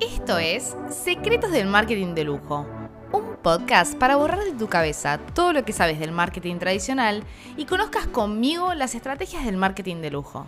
Esto 0.00 0.38
es 0.38 0.74
Secretos 0.88 1.52
del 1.52 1.66
Marketing 1.66 2.14
de 2.14 2.24
Lujo, 2.24 2.66
un 3.12 3.36
podcast 3.42 3.94
para 3.98 4.16
borrar 4.16 4.42
de 4.42 4.52
tu 4.52 4.68
cabeza 4.68 5.18
todo 5.34 5.52
lo 5.52 5.64
que 5.64 5.72
sabes 5.74 6.00
del 6.00 6.12
marketing 6.12 6.56
tradicional 6.56 7.22
y 7.58 7.66
conozcas 7.66 8.06
conmigo 8.06 8.72
las 8.72 8.94
estrategias 8.94 9.44
del 9.44 9.58
marketing 9.58 9.96
de 9.96 10.10
lujo. 10.10 10.46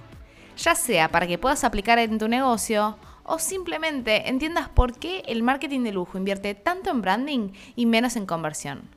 Ya 0.57 0.75
sea 0.75 1.11
para 1.11 1.27
que 1.27 1.37
puedas 1.37 1.63
aplicar 1.63 1.99
en 1.99 2.19
tu 2.19 2.27
negocio 2.27 2.97
o 3.29 3.39
simplemente 3.39 4.29
entiendas 4.29 4.69
por 4.69 4.99
qué 4.99 5.23
el 5.27 5.45
marketing 5.45 5.85
de 5.85 5.93
lujo 5.93 6.19
invierte 6.19 6.57
tanto 6.57 6.91
en 6.91 7.01
branding 7.01 7.53
y 7.77 7.87
menos 7.87 8.17
en 8.17 8.27
conversión. 8.27 8.91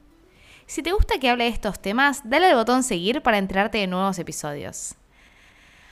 Si 0.65 0.82
te 0.82 0.93
gusta 0.93 1.19
que 1.19 1.29
hable 1.29 1.43
de 1.43 1.51
estos 1.51 1.79
temas, 1.79 2.21
dale 2.23 2.47
al 2.47 2.56
botón 2.56 2.82
seguir 2.82 3.21
para 3.21 3.37
enterarte 3.37 3.78
de 3.78 3.87
nuevos 3.87 4.18
episodios. 4.18 4.96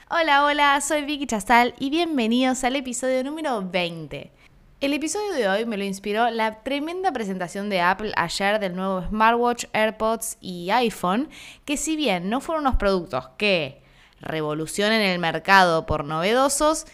Hola, 0.08 0.44
hola, 0.44 0.80
soy 0.80 1.04
Vicky 1.04 1.26
Chastal 1.26 1.74
y 1.78 1.90
bienvenidos 1.90 2.64
al 2.64 2.74
episodio 2.74 3.22
número 3.22 3.62
20 3.62 4.32
el 4.80 4.94
episodio 4.94 5.34
de 5.34 5.46
hoy 5.46 5.66
me 5.66 5.76
lo 5.76 5.84
inspiró 5.84 6.30
la 6.30 6.62
tremenda 6.62 7.12
presentación 7.12 7.68
de 7.68 7.82
Apple 7.82 8.12
ayer 8.16 8.58
del 8.58 8.74
nuevo 8.74 9.02
smartwatch, 9.02 9.66
AirPods 9.74 10.38
y 10.40 10.70
iPhone, 10.70 11.28
que 11.66 11.76
si 11.76 11.96
bien 11.96 12.30
no 12.30 12.40
fueron 12.40 12.64
unos 12.64 12.76
productos 12.76 13.28
que 13.36 13.82
revolucionen 14.22 15.02
el 15.02 15.18
mercado 15.18 15.84
por 15.84 16.06
novedosos, 16.06 16.86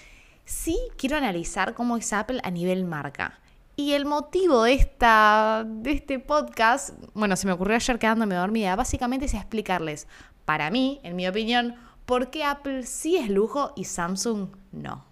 sí 0.47 0.79
quiero 0.97 1.19
analizar 1.19 1.75
cómo 1.75 1.99
es 1.99 2.15
Apple 2.15 2.41
a 2.43 2.51
nivel 2.51 2.85
marca. 2.85 3.39
Y 3.79 3.93
el 3.93 4.07
motivo 4.07 4.63
de, 4.63 4.73
esta, 4.73 5.65
de 5.67 5.93
este 5.93 6.19
podcast, 6.19 6.95
bueno, 7.13 7.37
se 7.37 7.47
me 7.47 7.53
ocurrió 7.53 7.77
ayer 7.77 7.99
quedándome 7.99 8.35
dormida, 8.35 8.75
básicamente 8.75 9.27
es 9.27 9.35
explicarles, 9.35 10.09
para 10.47 10.71
mí, 10.71 11.01
en 11.03 11.15
mi 11.15 11.29
opinión, 11.29 11.75
por 12.07 12.31
qué 12.31 12.45
Apple 12.45 12.85
sí 12.85 13.17
es 13.17 13.29
lujo 13.29 13.75
y 13.77 13.85
Samsung 13.85 14.49
no. 14.73 15.05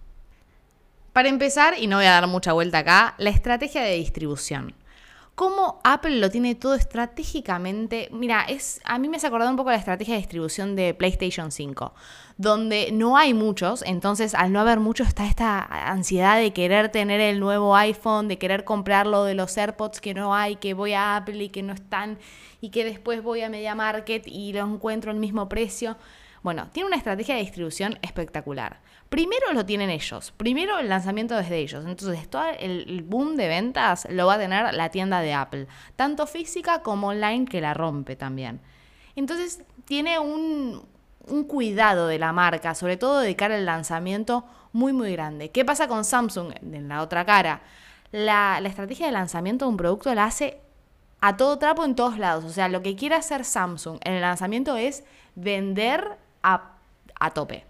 Para 1.13 1.29
empezar, 1.29 1.75
y 1.79 1.89
no 1.89 1.97
voy 1.97 2.07
a 2.07 2.13
dar 2.13 2.27
mucha 2.27 2.55
vuelta 2.55 2.79
acá, 2.79 3.15
la 3.19 3.31
estrategia 3.31 3.83
de 3.83 3.97
distribución. 3.97 4.75
Cómo 5.35 5.81
Apple 5.85 6.19
lo 6.21 6.31
tiene 6.31 6.55
todo 6.55 6.75
estratégicamente. 6.75 8.09
Mira, 8.13 8.47
a 8.85 8.99
mí 8.99 9.09
me 9.09 9.17
ha 9.17 9.27
acordado 9.27 9.51
un 9.51 9.57
poco 9.57 9.71
la 9.71 9.77
estrategia 9.77 10.15
de 10.15 10.21
distribución 10.21 10.77
de 10.77 10.95
PlayStation 10.95 11.51
5, 11.51 11.93
donde 12.37 12.91
no 12.93 13.17
hay 13.17 13.33
muchos, 13.33 13.83
entonces 13.83 14.35
al 14.35 14.53
no 14.53 14.61
haber 14.61 14.81
muchos 14.81 15.07
está 15.07 15.27
esta 15.27 15.61
ansiedad 15.61 16.39
de 16.39 16.53
querer 16.53 16.89
tener 16.89 17.21
el 17.21 17.39
nuevo 17.39 17.77
iPhone, 17.77 18.27
de 18.27 18.39
querer 18.39 18.65
comprarlo 18.65 19.25
de 19.25 19.35
los 19.35 19.57
AirPods 19.57 20.01
que 20.01 20.15
no 20.15 20.35
hay, 20.35 20.57
que 20.57 20.75
voy 20.75 20.95
a 20.95 21.17
Apple 21.17 21.45
y 21.45 21.49
que 21.51 21.63
no 21.63 21.73
están, 21.73 22.19
y 22.61 22.71
que 22.71 22.85
después 22.85 23.23
voy 23.23 23.43
a 23.43 23.49
Media 23.49 23.75
Market 23.75 24.27
y 24.27 24.53
lo 24.53 24.67
encuentro 24.67 25.13
al 25.13 25.19
mismo 25.19 25.49
precio. 25.49 25.97
Bueno, 26.43 26.69
tiene 26.73 26.89
una 26.89 26.97
estrategia 26.97 27.37
de 27.37 27.41
distribución 27.41 27.99
espectacular. 28.03 28.81
Primero 29.09 29.53
lo 29.53 29.65
tienen 29.65 29.89
ellos, 29.89 30.33
primero 30.37 30.79
el 30.79 30.89
lanzamiento 30.89 31.37
desde 31.37 31.59
ellos. 31.59 31.87
Entonces, 31.87 32.29
todo 32.29 32.45
el 32.59 33.03
boom 33.03 33.37
de 33.37 33.49
ventas 33.49 34.07
lo 34.11 34.27
va 34.27 34.35
a 34.35 34.39
tener 34.39 34.75
la 34.75 34.91
tienda 34.91 35.21
de 35.21 35.33
Apple, 35.33 35.69
tanto 35.97 36.27
física 36.27 36.83
como 36.83 37.09
online 37.09 37.47
que 37.47 37.61
la 37.61 37.73
rompe 37.73 38.17
también. 38.17 38.61
Entonces, 39.17 39.63
tiene 39.87 40.19
un, 40.19 40.83
cuidado 41.49 42.07
de 42.07 42.19
la 42.19 42.33
marca, 42.33 42.75
sobre 42.75 42.97
todo 42.97 43.21
de 43.21 43.37
cara 43.37 43.57
al 43.57 43.65
lanzamiento, 43.65 44.45
muy, 44.73 44.93
muy 44.93 45.13
grande. 45.13 45.51
¿Qué 45.51 45.65
pasa 45.65 45.89
con 45.89 46.05
Samsung 46.05 46.53
en 46.61 46.89
la 46.89 47.03
otra 47.03 47.25
cara? 47.25 47.63
La, 48.11 48.61
estrategia 48.65 49.07
de 49.07 49.13
lanzamiento 49.13 49.65
de 49.65 49.71
un 49.71 49.77
producto 49.77 50.15
la 50.15 50.25
hace 50.25 50.61
a 51.21 51.37
todo 51.37 51.59
trapo 51.59 51.85
en 51.85 51.95
todos 51.95 52.19
lados. 52.19 52.45
O 52.45 52.51
sea, 52.51 52.69
lo 52.69 52.83
que 52.83 52.97
quiere 52.97 53.15
hacer 53.15 53.45
Samsung 53.45 53.99
en 54.05 54.15
el 54.15 54.21
lanzamiento 54.21 54.77
es 54.77 55.05
vender 55.35 56.19
a, 56.43 56.71
tope. 57.33 57.65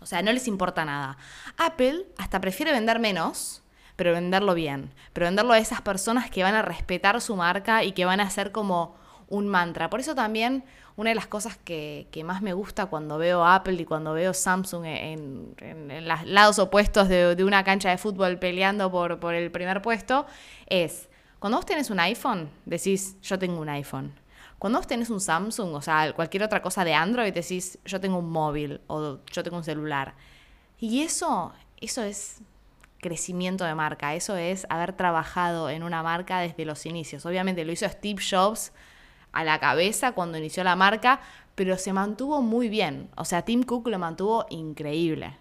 O 0.00 0.06
sea, 0.06 0.20
no 0.20 0.32
les 0.32 0.46
importa 0.46 0.84
nada. 0.84 1.16
Apple 1.56 2.06
hasta 2.18 2.40
prefiere 2.40 2.72
vender 2.72 2.98
menos, 2.98 3.62
pero 3.96 4.12
venderlo 4.12 4.54
bien. 4.54 4.92
Pero 5.12 5.26
venderlo 5.26 5.52
a 5.52 5.58
esas 5.58 5.80
personas 5.80 6.30
que 6.30 6.42
van 6.42 6.54
a 6.54 6.62
respetar 6.62 7.20
su 7.20 7.34
marca 7.36 7.84
y 7.84 7.92
que 7.92 8.04
van 8.04 8.20
a 8.20 8.24
hacer 8.24 8.52
como 8.52 8.96
un 9.28 9.48
mantra. 9.48 9.90
Por 9.90 10.00
eso 10.00 10.14
también 10.14 10.64
una 10.96 11.10
de 11.10 11.14
las 11.14 11.26
cosas 11.26 11.58
que, 11.58 12.08
más 12.24 12.42
me 12.42 12.52
gusta 12.54 12.86
cuando 12.86 13.18
veo 13.18 13.44
Apple 13.44 13.74
y 13.74 13.84
cuando 13.84 14.14
veo 14.14 14.32
Samsung 14.32 14.84
en, 14.86 15.54
los 16.06 16.24
lados 16.26 16.58
opuestos 16.58 17.08
de, 17.08 17.36
una 17.44 17.64
cancha 17.64 17.90
de 17.90 17.98
fútbol 17.98 18.38
peleando 18.38 18.90
por, 18.90 19.20
por 19.20 19.34
el 19.34 19.50
primer 19.50 19.82
puesto 19.82 20.26
es, 20.66 21.08
cuando 21.38 21.58
vos 21.58 21.66
tenés 21.66 21.90
un 21.90 22.00
iPhone, 22.00 22.50
decís, 22.64 23.16
yo 23.20 23.38
tengo 23.38 23.60
un 23.60 23.68
iPhone. 23.68 24.14
Cuando 24.58 24.78
vos 24.78 24.86
tenés 24.86 25.10
un 25.10 25.20
Samsung, 25.20 25.74
o 25.74 25.82
sea, 25.82 26.12
cualquier 26.14 26.42
otra 26.42 26.62
cosa 26.62 26.82
de 26.82 26.94
Android, 26.94 27.32
decís, 27.32 27.78
yo 27.84 28.00
tengo 28.00 28.18
un 28.18 28.30
móvil 28.30 28.80
o 28.86 29.18
yo 29.30 29.42
tengo 29.42 29.58
un 29.58 29.64
celular. 29.64 30.14
Y 30.78 31.02
eso, 31.02 31.52
eso 31.78 32.02
es 32.02 32.40
crecimiento 32.98 33.64
de 33.64 33.74
marca, 33.74 34.14
eso 34.14 34.34
es 34.36 34.66
haber 34.70 34.94
trabajado 34.94 35.68
en 35.68 35.82
una 35.82 36.02
marca 36.02 36.40
desde 36.40 36.64
los 36.64 36.86
inicios. 36.86 37.26
Obviamente 37.26 37.64
lo 37.66 37.72
hizo 37.72 37.86
Steve 37.86 38.22
Jobs 38.22 38.72
a 39.36 39.44
la 39.44 39.60
cabeza 39.60 40.12
cuando 40.12 40.38
inició 40.38 40.64
la 40.64 40.76
marca, 40.76 41.20
pero 41.54 41.76
se 41.76 41.92
mantuvo 41.92 42.40
muy 42.40 42.70
bien. 42.70 43.10
O 43.16 43.24
sea, 43.26 43.42
Tim 43.42 43.62
Cook 43.62 43.88
lo 43.88 43.98
mantuvo 43.98 44.46
increíble. 44.48 45.36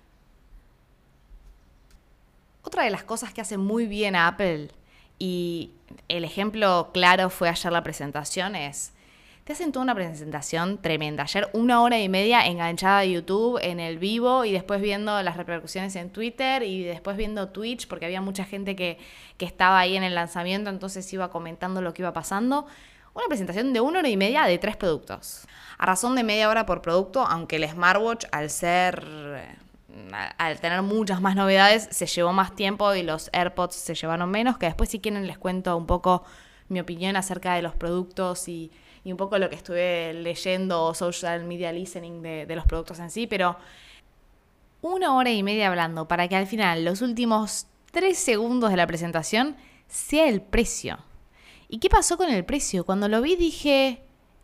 Otra 2.62 2.84
de 2.84 2.90
las 2.90 3.04
cosas 3.04 3.34
que 3.34 3.40
hace 3.40 3.58
muy 3.58 3.86
bien 3.86 4.16
a 4.16 4.28
Apple, 4.28 4.70
y 5.18 5.72
el 6.10 6.26
ejemplo 6.26 6.90
claro 6.94 7.30
fue 7.30 7.48
ayer 7.48 7.72
la 7.72 7.84
presentación, 7.84 8.56
es 8.56 8.92
te 9.46 9.54
hacen 9.54 9.72
toda 9.72 9.84
una 9.84 9.94
presentación 9.94 10.80
tremenda. 10.82 11.22
Ayer 11.22 11.48
una 11.54 11.84
hora 11.84 12.00
y 12.00 12.10
media 12.10 12.48
enganchada 12.48 13.00
a 13.00 13.06
YouTube 13.06 13.60
en 13.62 13.80
el 13.80 14.00
vivo 14.00 14.44
y 14.44 14.52
después 14.52 14.82
viendo 14.82 15.22
las 15.22 15.38
repercusiones 15.38 15.96
en 15.96 16.10
Twitter 16.10 16.64
y 16.64 16.84
después 16.84 17.16
viendo 17.16 17.50
Twitch 17.50 17.88
porque 17.88 18.06
había 18.06 18.22
mucha 18.22 18.44
gente 18.44 18.76
que, 18.76 18.98
que 19.38 19.46
estaba 19.46 19.78
ahí 19.78 19.96
en 19.96 20.04
el 20.04 20.16
lanzamiento, 20.16 20.72
entonces 20.72 21.14
iba 21.14 21.30
comentando 21.30 21.82
lo 21.82 21.94
que 21.94 22.02
iba 22.02 22.12
pasando. 22.12 22.66
Una 23.16 23.28
presentación 23.30 23.72
de 23.72 23.80
una 23.80 24.00
hora 24.00 24.10
y 24.10 24.18
media 24.18 24.44
de 24.44 24.58
tres 24.58 24.76
productos. 24.76 25.48
A 25.78 25.86
razón 25.86 26.16
de 26.16 26.24
media 26.26 26.50
hora 26.50 26.66
por 26.66 26.82
producto, 26.82 27.26
aunque 27.26 27.56
el 27.56 27.68
smartwatch 27.70 28.26
al 28.34 28.50
ser 28.50 29.56
al 30.38 30.60
tener 30.60 30.82
muchas 30.82 31.22
más 31.22 31.38
novedades, 31.38 31.88
se 31.92 32.08
llevó 32.08 32.34
más 32.34 32.54
tiempo 32.54 32.94
y 32.94 33.04
los 33.04 33.30
AirPods 33.32 33.76
se 33.76 33.96
llevaron 33.96 34.30
menos, 34.30 34.58
que 34.58 34.66
después 34.66 34.90
si 34.90 35.00
quieren 35.00 35.26
les 35.28 35.38
cuento 35.38 35.78
un 35.78 35.86
poco 35.86 36.26
mi 36.68 36.82
opinión 36.82 37.16
acerca 37.16 37.54
de 37.54 37.62
los 37.62 37.74
productos 37.74 38.50
y, 38.50 38.70
un 39.06 39.16
poco 39.16 39.38
lo 39.38 39.50
que 39.50 39.56
estuve 39.56 40.14
leyendo 40.14 40.94
social 40.94 41.46
media 41.46 41.72
listening 41.72 42.22
de 42.22 42.56
los 42.56 42.66
productos 42.66 43.00
en 43.00 43.10
sí, 43.10 43.28
pero 43.28 43.56
una 44.82 45.16
hora 45.16 45.32
y 45.32 45.42
media 45.42 45.70
hablando 45.70 46.06
para 46.06 46.28
que 46.28 46.36
al 46.36 46.48
final 46.48 46.84
los 46.84 47.02
últimos 47.02 47.68
tres 47.92 48.18
segundos 48.18 48.72
de 48.72 48.78
la 48.78 48.88
presentación 48.88 49.56
sea 49.88 50.28
el 50.28 50.42
precio. 50.42 50.98
¿Y 51.68 51.80
qué 51.80 51.90
pasó 51.90 52.18
con 52.18 52.30
el 52.30 52.46
precio? 52.46 52.86
Cuando 52.86 53.08
lo 53.08 53.22
vi 53.22 53.36
dije, 53.36 54.04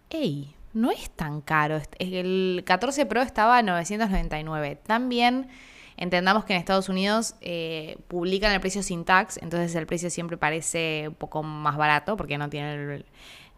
hey, 0.09 0.55
no 0.73 0.91
es 0.91 1.09
tan 1.11 1.41
caro. 1.41 1.81
El 1.99 2.63
14 2.65 3.05
Pro 3.05 3.21
estaba 3.21 3.57
a 3.57 3.61
999. 3.61 4.79
También 4.85 5.49
entendamos 5.97 6.45
que 6.45 6.53
en 6.53 6.59
Estados 6.59 6.89
Unidos 6.89 7.35
eh, 7.41 7.97
publican 8.07 8.51
el 8.51 8.59
precio 8.59 8.81
sin 8.81 9.05
tax, 9.05 9.37
entonces 9.37 9.75
el 9.75 9.85
precio 9.85 10.09
siempre 10.09 10.37
parece 10.37 11.05
un 11.09 11.15
poco 11.15 11.43
más 11.43 11.77
barato 11.77 12.17
porque 12.17 12.37
no 12.37 12.49
tiene 12.49 12.73
el, 12.73 13.05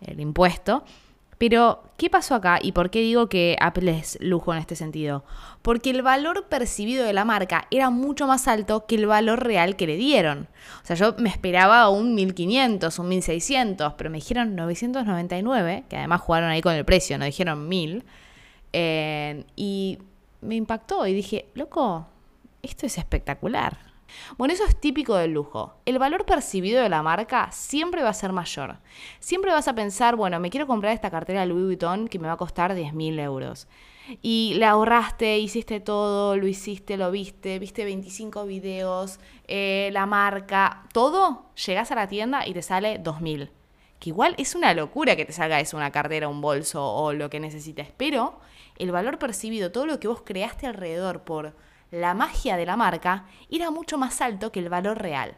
el 0.02 0.20
impuesto. 0.20 0.84
Pero, 1.44 1.84
¿qué 1.98 2.10
pasó 2.10 2.36
acá 2.36 2.60
y 2.62 2.72
por 2.72 2.90
qué 2.90 3.02
digo 3.02 3.28
que 3.28 3.58
Apple 3.60 4.00
es 4.00 4.18
lujo 4.22 4.54
en 4.54 4.60
este 4.62 4.78
sentido? 4.78 5.26
Porque 5.62 5.90
el 5.90 6.02
valor 6.02 6.46
percibido 6.48 7.04
de 7.04 7.12
la 7.12 7.26
marca 7.26 7.68
era 7.70 7.90
mucho 7.90 8.28
más 8.28 8.48
alto 8.48 8.86
que 8.86 8.96
el 8.96 9.08
valor 9.08 9.44
real 9.44 9.76
que 9.76 9.86
le 9.86 9.98
dieron. 9.98 10.48
O 10.82 10.86
sea, 10.86 10.96
yo 10.96 11.16
me 11.18 11.28
esperaba 11.28 11.90
un 11.90 12.16
1500, 12.16 12.98
un 12.98 13.10
1600, 13.10 13.94
pero 13.98 14.10
me 14.10 14.20
dijeron 14.20 14.56
999, 14.56 15.84
que 15.90 15.98
además 15.98 16.22
jugaron 16.22 16.50
ahí 16.50 16.62
con 16.62 16.76
el 16.76 16.86
precio, 16.86 17.18
no 17.18 17.26
dijeron 17.26 17.68
1000. 17.68 18.06
Eh, 18.72 19.44
y 19.58 19.98
me 20.40 20.56
impactó 20.56 21.06
y 21.08 21.14
dije, 21.14 21.50
loco, 21.56 22.08
esto 22.62 22.86
es 22.86 22.98
espectacular. 22.98 23.93
Bueno, 24.38 24.54
eso 24.54 24.66
es 24.66 24.80
típico 24.80 25.16
del 25.16 25.32
lujo. 25.32 25.76
El 25.86 26.00
valor 26.00 26.26
percibido 26.26 26.82
de 26.82 26.90
la 26.90 27.04
marca 27.04 27.52
siempre 27.52 28.04
va 28.04 28.10
a 28.10 28.14
ser 28.14 28.32
mayor. 28.32 28.78
Siempre 29.20 29.52
vas 29.52 29.68
a 29.68 29.76
pensar, 29.76 30.16
bueno, 30.16 30.40
me 30.40 30.50
quiero 30.50 30.68
comprar 30.68 30.94
esta 30.94 31.12
cartera 31.12 31.46
Louis 31.46 31.66
Vuitton 31.66 32.08
que 32.08 32.20
me 32.20 32.28
va 32.28 32.34
a 32.34 32.38
costar 32.38 32.76
10.000 32.76 33.20
euros. 33.20 33.68
Y 34.22 34.56
la 34.58 34.72
ahorraste, 34.72 35.40
hiciste 35.40 35.80
todo, 35.80 36.36
lo 36.36 36.48
hiciste, 36.48 36.98
lo 36.98 37.10
viste, 37.12 37.58
viste 37.60 37.86
25 37.86 38.46
videos, 38.46 39.20
eh, 39.48 39.90
la 39.94 40.06
marca, 40.06 40.84
todo, 40.92 41.46
llegas 41.66 41.92
a 41.92 41.96
la 41.96 42.08
tienda 42.08 42.46
y 42.46 42.54
te 42.54 42.62
sale 42.62 43.02
2.000. 43.02 43.50
Que 44.00 44.10
igual 44.10 44.36
es 44.38 44.56
una 44.56 44.74
locura 44.74 45.16
que 45.16 45.24
te 45.24 45.32
salga 45.32 45.62
eso, 45.62 45.78
una 45.78 45.92
cartera, 45.92 46.28
un 46.28 46.42
bolso 46.42 46.86
o 46.86 47.14
lo 47.14 47.30
que 47.30 47.40
necesites. 47.40 47.88
Pero 47.96 48.40
el 48.78 48.92
valor 48.92 49.18
percibido, 49.20 49.72
todo 49.72 49.86
lo 49.86 50.00
que 50.00 50.10
vos 50.10 50.22
creaste 50.22 50.68
alrededor 50.68 51.22
por 51.22 51.56
la 51.94 52.16
magia 52.16 52.58
de 52.58 52.66
la 52.66 52.76
marca 52.76 53.26
era 53.52 53.70
mucho 53.70 54.00
más 54.00 54.20
alto 54.20 54.52
que 54.52 54.60
el 54.60 54.68
valor 54.70 54.98
real. 54.98 55.36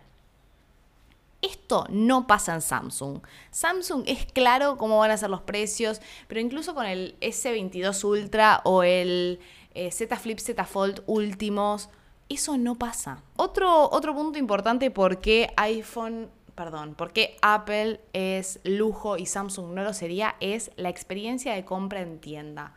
Esto 1.41 1.85
no 1.89 2.27
pasa 2.27 2.55
en 2.55 2.61
Samsung. 2.61 3.19
Samsung 3.51 4.03
es 4.07 4.25
claro 4.25 4.77
cómo 4.77 4.97
van 4.97 5.11
a 5.11 5.17
ser 5.17 5.29
los 5.29 5.41
precios, 5.41 5.99
pero 6.27 6.39
incluso 6.39 6.73
con 6.73 6.85
el 6.85 7.19
S22 7.19 8.03
Ultra 8.05 8.61
o 8.63 8.83
el 8.83 9.41
eh, 9.73 9.91
Z 9.91 10.15
Flip 10.15 10.39
Z 10.39 10.63
Fold 10.63 11.03
últimos, 11.07 11.89
eso 12.29 12.57
no 12.57 12.75
pasa. 12.75 13.21
Otro, 13.35 13.89
otro 13.91 14.15
punto 14.15 14.39
importante 14.39 14.89
por 14.91 15.19
qué 15.19 15.53
iPhone 15.57 16.29
perdón, 16.55 16.95
por 16.95 17.11
qué 17.11 17.35
Apple 17.41 17.99
es 18.13 18.61
lujo 18.63 19.17
y 19.17 19.25
Samsung 19.25 19.73
no 19.73 19.83
lo 19.83 19.93
sería, 19.93 20.37
es 20.39 20.71
la 20.77 20.87
experiencia 20.87 21.53
de 21.53 21.65
compra 21.65 21.99
en 21.99 22.19
tienda. 22.19 22.73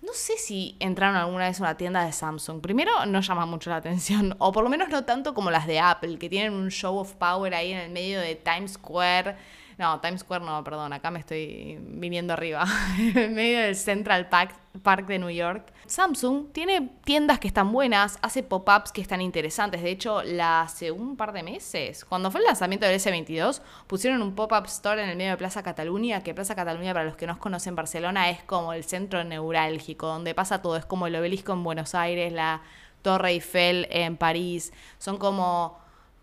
No 0.00 0.12
sé 0.12 0.38
si 0.38 0.76
entraron 0.78 1.16
alguna 1.16 1.48
vez 1.48 1.60
a 1.60 1.64
una 1.64 1.76
tienda 1.76 2.04
de 2.04 2.12
Samsung. 2.12 2.60
Primero, 2.60 3.04
no 3.06 3.20
llama 3.20 3.46
mucho 3.46 3.70
la 3.70 3.76
atención, 3.76 4.36
o 4.38 4.52
por 4.52 4.64
lo 4.64 4.70
menos 4.70 4.88
no 4.88 5.04
tanto 5.04 5.34
como 5.34 5.50
las 5.50 5.66
de 5.66 5.80
Apple, 5.80 6.18
que 6.18 6.28
tienen 6.28 6.52
un 6.52 6.70
show 6.70 6.96
of 6.98 7.14
power 7.14 7.52
ahí 7.54 7.72
en 7.72 7.78
el 7.78 7.90
medio 7.90 8.20
de 8.20 8.36
Times 8.36 8.72
Square 8.72 9.36
no, 9.78 10.00
Times 10.00 10.22
Square 10.22 10.44
no, 10.44 10.62
perdón, 10.64 10.92
acá 10.92 11.10
me 11.12 11.20
estoy 11.20 11.78
viniendo 11.80 12.32
arriba, 12.32 12.64
en 12.98 13.32
medio 13.34 13.60
del 13.60 13.76
Central 13.76 14.28
Park, 14.28 14.52
Park 14.82 15.06
de 15.06 15.20
New 15.20 15.30
York. 15.30 15.72
Samsung 15.86 16.52
tiene 16.52 16.90
tiendas 17.04 17.38
que 17.38 17.46
están 17.46 17.70
buenas, 17.72 18.18
hace 18.20 18.42
pop-ups 18.42 18.90
que 18.90 19.00
están 19.00 19.20
interesantes. 19.20 19.80
De 19.80 19.90
hecho, 19.90 20.20
hace 20.42 20.90
un 20.90 21.16
par 21.16 21.32
de 21.32 21.44
meses, 21.44 22.04
cuando 22.04 22.30
fue 22.30 22.40
el 22.40 22.46
lanzamiento 22.46 22.86
del 22.86 22.98
S22, 22.98 23.62
pusieron 23.86 24.20
un 24.20 24.34
pop-up 24.34 24.66
store 24.66 25.02
en 25.02 25.10
el 25.10 25.16
medio 25.16 25.30
de 25.30 25.36
Plaza 25.36 25.62
Cataluña, 25.62 26.24
que 26.24 26.34
Plaza 26.34 26.56
Cataluña, 26.56 26.92
para 26.92 27.04
los 27.04 27.16
que 27.16 27.28
no 27.28 27.38
conocen 27.38 27.76
Barcelona, 27.76 28.30
es 28.30 28.42
como 28.42 28.72
el 28.72 28.82
centro 28.82 29.22
neurálgico, 29.22 30.08
donde 30.08 30.34
pasa 30.34 30.60
todo. 30.60 30.76
Es 30.76 30.84
como 30.84 31.06
el 31.06 31.14
obelisco 31.14 31.52
en 31.52 31.62
Buenos 31.62 31.94
Aires, 31.94 32.32
la 32.32 32.62
Torre 33.02 33.30
Eiffel 33.30 33.86
en 33.90 34.16
París. 34.16 34.72
Son 34.98 35.18
como 35.18 35.78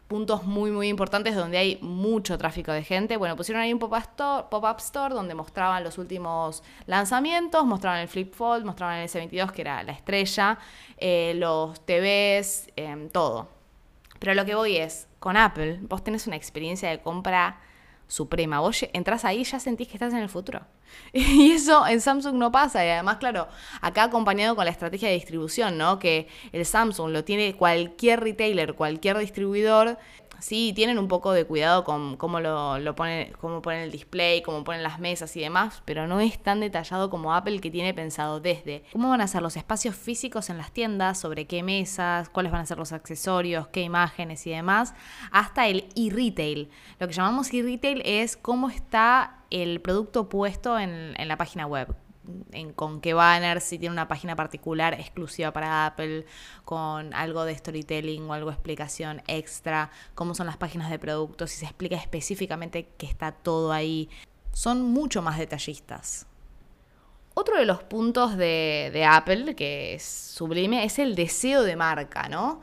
puntos 0.08 0.44
muy, 0.44 0.72
muy 0.72 0.88
importantes 0.88 1.36
donde 1.36 1.58
hay 1.58 1.80
mucho 1.82 2.38
tráfico 2.38 2.72
de 2.72 2.84
gente. 2.84 3.18
Bueno, 3.18 3.36
pusieron 3.36 3.62
ahí 3.62 3.74
un 3.74 3.80
pop-up 3.80 3.98
store, 3.98 4.48
pop 4.50 4.80
store, 4.80 5.16
donde 5.16 5.34
mostraban 5.34 5.84
los 5.84 5.98
últimos 5.98 6.64
lanzamientos, 6.86 7.66
mostraban 7.66 8.02
el 8.02 8.08
Flip 8.08 8.34
Fold, 8.34 8.66
mostraban 8.66 9.00
el 9.00 9.10
S22, 9.10 9.52
que 9.52 9.62
era 9.62 9.84
la 9.84 9.94
estrella, 9.94 10.60
eh, 10.98 11.34
los 11.36 11.80
TVs, 11.86 12.70
em, 12.76 13.10
todo. 13.10 13.50
Pero 14.20 14.34
lo 14.34 14.46
que 14.46 14.56
voy 14.56 14.78
es, 14.78 15.08
con 15.20 15.38
Apple, 15.38 15.80
vos 15.82 16.04
tenés 16.04 16.28
una 16.28 16.36
experiencia 16.36 16.90
de 16.90 17.00
compra 17.00 17.60
suprema. 18.08 18.60
Vos 18.60 18.86
entras 18.94 19.26
ahí 19.26 19.42
y 19.42 19.44
ya 19.44 19.60
sentís 19.60 19.88
que 19.88 19.94
estás 19.96 20.14
en 20.14 20.20
el 20.20 20.30
futuro. 20.30 20.62
Y 21.14 21.52
eso 21.52 21.86
en 21.88 22.02
Samsung 22.02 22.36
no 22.36 22.52
pasa. 22.52 22.86
Y 22.86 22.90
además, 22.90 23.18
claro, 23.18 23.48
acá 23.82 24.04
acompañado 24.04 24.56
con 24.56 24.66
la 24.66 24.72
estrategia 24.72 25.10
de 25.10 25.16
distribución, 25.16 25.78
¿no? 25.78 26.00
Que 26.00 26.28
el 26.52 26.66
Samsung 26.66 27.12
lo 27.12 27.24
tiene 27.24 27.56
cualquier 27.56 28.22
retailer, 28.22 28.76
cualquier 28.76 29.18
distribuidor 29.18 29.98
Sí, 30.40 30.74
tienen 30.76 31.00
un 31.00 31.08
poco 31.08 31.32
de 31.32 31.46
cuidado 31.46 31.84
con 31.84 32.18
cómo 32.18 32.40
lo, 32.40 32.96
ponen, 32.96 33.34
cómo 33.40 33.62
ponen 33.62 33.82
el 33.82 33.92
display, 33.92 34.42
cómo 34.42 34.64
ponen 34.64 34.84
las 34.84 35.00
mesas 35.00 35.36
y 35.36 35.42
demás, 35.42 35.82
pero 35.86 36.08
no 36.08 36.20
es 36.20 36.42
tan 36.42 36.60
detallado 36.60 37.10
como 37.10 37.34
Apple 37.34 37.60
que 37.60 37.72
tiene 37.72 37.94
pensado 37.94 38.40
desde 38.40 38.84
cómo 38.92 39.10
van 39.10 39.22
a 39.22 39.28
ser 39.28 39.42
los 39.42 39.58
espacios 39.58 39.96
físicos 39.96 40.50
en 40.50 40.58
las 40.58 40.72
tiendas, 40.72 41.20
sobre 41.20 41.46
qué 41.46 41.64
mesas, 41.64 42.30
cuáles 42.30 42.52
van 42.52 42.62
a 42.62 42.66
ser 42.66 42.78
los 42.78 42.92
accesorios, 42.92 43.68
qué 43.68 43.82
imágenes 43.82 44.46
y 44.48 44.52
demás, 44.52 44.94
hasta 45.32 45.68
el 45.68 45.88
e-retail. 45.96 46.70
Lo 47.00 47.08
que 47.08 47.14
llamamos 47.14 47.54
e-retail 47.54 48.02
es 48.06 48.38
cómo 48.38 48.70
está 48.70 49.40
el 49.50 49.82
producto 49.82 50.30
puesto 50.30 50.80
en 50.80 51.16
la 51.28 51.38
página 51.38 51.66
web, 51.68 51.96
con 52.76 53.02
qué 53.02 53.14
banner, 53.14 53.62
si 53.62 53.78
tiene 53.78 53.94
una 53.94 54.08
página 54.08 54.36
particular 54.36 54.94
exclusiva 54.94 55.52
para 55.52 55.86
Apple, 55.86 56.26
con 56.64 57.14
algo 57.14 57.46
de 57.46 57.56
storytelling 57.56 58.30
o 58.30 58.34
algo 58.34 58.50
de 58.50 58.56
explicación 58.56 59.22
extra, 59.28 59.92
cómo 60.14 60.36
son 60.36 60.48
las 60.48 60.58
páginas 60.58 60.90
de 60.90 61.00
productos, 61.00 61.52
si 61.52 61.60
se 61.60 61.66
explica 61.66 61.96
específicamente 61.96 62.88
que 62.98 63.06
está 63.06 63.32
todo 63.32 63.72
ahí. 63.72 64.10
Son 64.52 64.82
mucho 64.82 65.22
más 65.22 65.38
detallistas. 65.38 66.28
Otro 67.34 67.58
de 67.58 67.66
los 67.66 67.84
puntos 67.84 68.38
de, 68.38 68.90
de 68.94 69.04
Apple, 69.04 69.56
que 69.56 69.96
es 69.96 70.04
sublime, 70.04 70.86
es 70.86 71.00
el 71.00 71.16
deseo 71.16 71.64
de 71.64 71.76
marca, 71.76 72.30
¿no? 72.30 72.62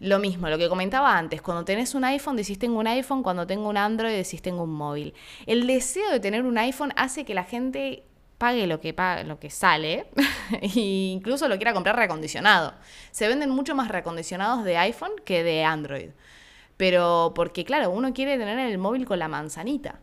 Lo 0.00 0.18
mismo, 0.18 0.48
lo 0.48 0.58
que 0.58 0.68
comentaba 0.68 1.16
antes, 1.16 1.40
cuando 1.40 1.64
tenés 1.64 1.94
un 1.94 2.04
iPhone 2.04 2.36
decís 2.36 2.58
tengo 2.58 2.78
un 2.78 2.86
iPhone, 2.86 3.22
cuando 3.22 3.46
tengo 3.46 3.68
un 3.68 3.76
Android 3.76 4.12
decís 4.12 4.42
tengo 4.42 4.64
un 4.64 4.74
móvil. 4.74 5.14
El 5.46 5.66
deseo 5.66 6.10
de 6.10 6.20
tener 6.20 6.44
un 6.44 6.58
iPhone 6.58 6.92
hace 6.96 7.24
que 7.24 7.32
la 7.32 7.44
gente 7.44 8.02
pague 8.44 8.66
lo 8.66 8.78
que, 8.78 8.94
lo 9.24 9.38
que 9.40 9.48
sale 9.48 10.04
e 10.60 10.68
incluso 11.12 11.48
lo 11.48 11.56
quiera 11.56 11.72
comprar 11.72 11.96
reacondicionado. 11.96 12.74
Se 13.10 13.26
venden 13.26 13.48
mucho 13.48 13.74
más 13.74 13.88
reacondicionados 13.88 14.64
de 14.64 14.76
iPhone 14.76 15.12
que 15.24 15.42
de 15.42 15.64
Android. 15.64 16.10
Pero 16.76 17.32
porque, 17.34 17.64
claro, 17.64 17.88
uno 17.88 18.12
quiere 18.12 18.36
tener 18.36 18.58
el 18.58 18.76
móvil 18.76 19.06
con 19.06 19.18
la 19.18 19.28
manzanita. 19.28 19.98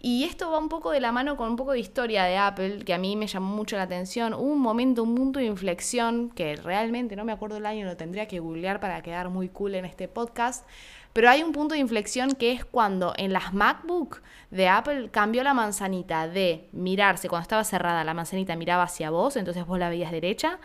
Y 0.00 0.24
esto 0.24 0.50
va 0.50 0.58
un 0.58 0.70
poco 0.70 0.90
de 0.90 1.00
la 1.00 1.12
mano 1.12 1.36
con 1.36 1.50
un 1.50 1.56
poco 1.56 1.72
de 1.72 1.80
historia 1.80 2.24
de 2.24 2.38
Apple, 2.38 2.82
que 2.86 2.94
a 2.94 2.98
mí 2.98 3.14
me 3.14 3.26
llamó 3.26 3.54
mucho 3.54 3.76
la 3.76 3.82
atención. 3.82 4.32
Hubo 4.32 4.52
un 4.52 4.60
momento, 4.60 5.02
un 5.02 5.14
punto 5.14 5.38
de 5.38 5.44
inflexión, 5.44 6.30
que 6.30 6.56
realmente 6.56 7.14
no 7.14 7.26
me 7.26 7.32
acuerdo 7.32 7.58
el 7.58 7.66
año, 7.66 7.84
lo 7.84 7.98
tendría 7.98 8.26
que 8.26 8.40
googlear 8.40 8.80
para 8.80 9.02
quedar 9.02 9.28
muy 9.28 9.50
cool 9.50 9.74
en 9.74 9.84
este 9.84 10.08
podcast, 10.08 10.66
pero 11.16 11.30
hay 11.30 11.42
un 11.42 11.52
punto 11.52 11.72
de 11.74 11.80
inflexión 11.80 12.32
que 12.32 12.52
es 12.52 12.62
cuando 12.66 13.14
en 13.16 13.32
las 13.32 13.54
MacBook 13.54 14.20
de 14.50 14.68
Apple 14.68 15.08
cambió 15.10 15.42
la 15.42 15.54
manzanita 15.54 16.28
de 16.28 16.68
mirarse, 16.72 17.30
cuando 17.30 17.44
estaba 17.44 17.64
cerrada 17.64 18.04
la 18.04 18.12
manzanita 18.12 18.54
miraba 18.54 18.82
hacia 18.82 19.08
vos, 19.08 19.36
entonces 19.36 19.64
vos 19.64 19.78
la 19.78 19.88
veías 19.88 20.12
derecha, 20.12 20.58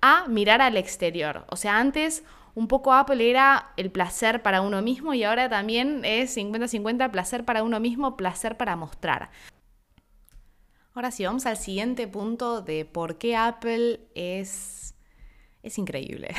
a 0.00 0.26
mirar 0.26 0.62
al 0.62 0.78
exterior. 0.78 1.44
O 1.50 1.56
sea, 1.56 1.78
antes 1.78 2.24
un 2.54 2.68
poco 2.68 2.94
Apple 2.94 3.28
era 3.28 3.72
el 3.76 3.90
placer 3.90 4.40
para 4.40 4.62
uno 4.62 4.80
mismo 4.80 5.12
y 5.12 5.24
ahora 5.24 5.50
también 5.50 6.02
es 6.06 6.34
50-50 6.38 7.10
placer 7.10 7.44
para 7.44 7.62
uno 7.62 7.78
mismo, 7.78 8.16
placer 8.16 8.56
para 8.56 8.76
mostrar. 8.76 9.28
Ahora 10.94 11.10
sí, 11.10 11.26
vamos 11.26 11.44
al 11.44 11.58
siguiente 11.58 12.08
punto 12.08 12.62
de 12.62 12.86
por 12.86 13.18
qué 13.18 13.36
Apple 13.36 14.00
es 14.14 14.94
es 15.62 15.78
increíble. 15.78 16.34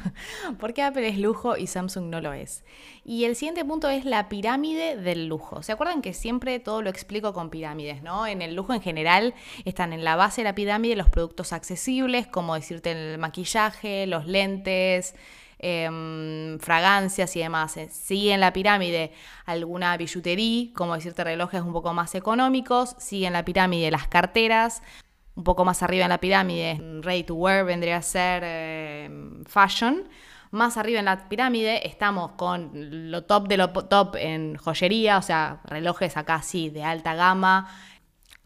Porque 0.60 0.82
Apple 0.82 1.08
es 1.08 1.18
lujo 1.18 1.56
y 1.56 1.66
Samsung 1.66 2.06
no 2.06 2.20
lo 2.20 2.32
es. 2.32 2.64
Y 3.04 3.24
el 3.24 3.34
siguiente 3.34 3.64
punto 3.64 3.88
es 3.88 4.04
la 4.04 4.28
pirámide 4.28 4.96
del 4.96 5.26
lujo. 5.26 5.62
¿Se 5.62 5.72
acuerdan 5.72 6.02
que 6.02 6.12
siempre 6.12 6.60
todo 6.60 6.82
lo 6.82 6.90
explico 6.90 7.32
con 7.32 7.50
pirámides, 7.50 8.02
no? 8.02 8.26
En 8.26 8.42
el 8.42 8.54
lujo 8.54 8.74
en 8.74 8.82
general 8.82 9.34
están 9.64 9.92
en 9.92 10.04
la 10.04 10.16
base 10.16 10.42
de 10.42 10.46
la 10.46 10.54
pirámide 10.54 10.96
los 10.96 11.08
productos 11.08 11.52
accesibles, 11.52 12.26
como 12.26 12.54
decirte 12.54 12.92
el 12.92 13.18
maquillaje, 13.18 14.06
los 14.06 14.26
lentes, 14.26 15.14
em, 15.58 16.58
fragancias 16.58 17.34
y 17.36 17.40
demás. 17.40 17.76
Sigue 17.90 18.34
en 18.34 18.40
la 18.40 18.52
pirámide 18.52 19.12
alguna 19.46 19.96
billutería, 19.96 20.70
como 20.74 20.94
decirte 20.94 21.24
relojes 21.24 21.62
un 21.62 21.72
poco 21.72 21.94
más 21.94 22.14
económicos. 22.14 22.94
Sigue 22.98 23.26
en 23.26 23.32
la 23.32 23.44
pirámide 23.44 23.90
las 23.90 24.08
carteras, 24.08 24.82
un 25.38 25.44
poco 25.44 25.64
más 25.64 25.84
arriba 25.84 26.04
en 26.04 26.08
la 26.08 26.18
pirámide, 26.18 26.80
ready 27.00 27.22
to 27.22 27.34
wear 27.36 27.64
vendría 27.64 27.98
a 27.98 28.02
ser 28.02 28.42
eh, 28.44 29.08
fashion. 29.46 30.08
Más 30.50 30.76
arriba 30.76 30.98
en 30.98 31.04
la 31.04 31.28
pirámide 31.28 31.86
estamos 31.86 32.32
con 32.32 32.70
lo 33.10 33.22
top 33.22 33.46
de 33.46 33.56
lo 33.56 33.70
top 33.70 34.16
en 34.16 34.56
joyería, 34.56 35.16
o 35.16 35.22
sea, 35.22 35.60
relojes 35.64 36.16
acá 36.16 36.42
sí 36.42 36.70
de 36.70 36.82
alta 36.82 37.14
gama, 37.14 37.70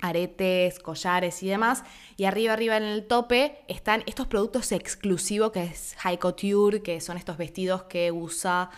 aretes, 0.03 0.81
collares 0.81 1.43
y 1.43 1.49
demás. 1.49 1.83
Y 2.19 2.25
arriba, 2.25 2.53
arriba 2.53 2.77
en 2.77 2.83
el 2.83 3.07
tope 3.07 3.65
están 3.69 4.03
estos 4.05 4.27
productos 4.27 4.71
exclusivos 4.71 5.51
que 5.53 5.65
es 5.65 5.95
High 6.01 6.19
Couture, 6.19 6.83
que 6.83 7.01
son 7.01 7.17
estos 7.17 7.39
vestidos 7.39 7.85
que 7.85 8.13
usa 8.13 8.69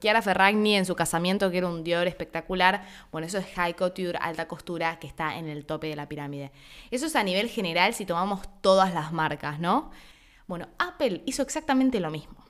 Chiara 0.00 0.22
Ferragni 0.22 0.76
en 0.76 0.86
su 0.86 0.94
casamiento, 0.94 1.50
que 1.50 1.58
era 1.58 1.68
un 1.68 1.84
Dior 1.84 2.06
espectacular, 2.06 2.84
bueno, 3.12 3.26
eso 3.26 3.38
es 3.38 3.46
high 3.54 3.74
couture, 3.74 4.18
alta 4.20 4.48
costura, 4.48 4.98
que 4.98 5.06
está 5.06 5.36
en 5.36 5.48
el 5.48 5.66
tope 5.66 5.88
de 5.88 5.96
la 5.96 6.08
pirámide. 6.08 6.50
Eso 6.90 7.06
es 7.06 7.16
a 7.16 7.22
nivel 7.22 7.48
general 7.48 7.94
si 7.94 8.06
tomamos 8.06 8.40
todas 8.60 8.94
las 8.94 9.12
marcas, 9.12 9.58
¿no? 9.58 9.90
Bueno, 10.46 10.68
Apple 10.78 11.22
hizo 11.26 11.42
exactamente 11.42 12.00
lo 12.00 12.10
mismo. 12.10 12.44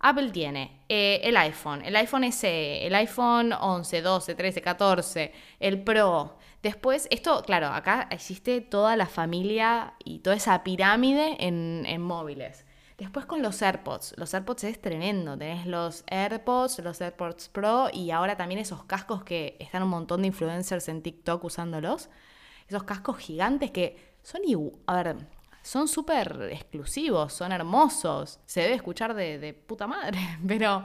Apple 0.00 0.30
tiene 0.30 0.82
eh, 0.88 1.20
el 1.24 1.36
iPhone, 1.36 1.82
el 1.84 1.96
iPhone 1.96 2.30
SE, 2.32 2.86
el 2.86 2.94
iPhone 2.94 3.52
11, 3.52 4.02
12, 4.02 4.34
13, 4.34 4.62
14, 4.62 5.32
el 5.58 5.82
Pro. 5.82 6.38
Después, 6.62 7.08
esto, 7.10 7.42
claro, 7.42 7.68
acá 7.68 8.08
existe 8.10 8.60
toda 8.60 8.96
la 8.96 9.06
familia 9.06 9.94
y 10.04 10.20
toda 10.20 10.36
esa 10.36 10.62
pirámide 10.62 11.36
en, 11.40 11.84
en 11.86 12.00
móviles. 12.00 12.64
Después 12.98 13.26
con 13.26 13.42
los 13.42 13.62
AirPods. 13.62 14.14
Los 14.16 14.34
AirPods 14.34 14.64
es 14.64 14.82
tremendo. 14.82 15.38
Tenés 15.38 15.66
los 15.66 16.02
AirPods, 16.08 16.80
los 16.80 17.00
AirPods 17.00 17.48
Pro 17.48 17.88
y 17.92 18.10
ahora 18.10 18.36
también 18.36 18.60
esos 18.60 18.84
cascos 18.84 19.22
que 19.22 19.56
están 19.60 19.84
un 19.84 19.88
montón 19.88 20.22
de 20.22 20.26
influencers 20.26 20.88
en 20.88 21.02
TikTok 21.02 21.44
usándolos. 21.44 22.10
Esos 22.66 22.82
cascos 22.82 23.18
gigantes 23.18 23.70
que 23.70 24.16
son, 24.22 24.42
a 24.86 25.02
ver, 25.02 25.16
son 25.62 25.86
súper 25.86 26.48
exclusivos, 26.50 27.32
son 27.32 27.52
hermosos. 27.52 28.40
Se 28.46 28.62
debe 28.62 28.74
escuchar 28.74 29.14
de, 29.14 29.38
de 29.38 29.54
puta 29.54 29.86
madre, 29.86 30.18
pero 30.46 30.84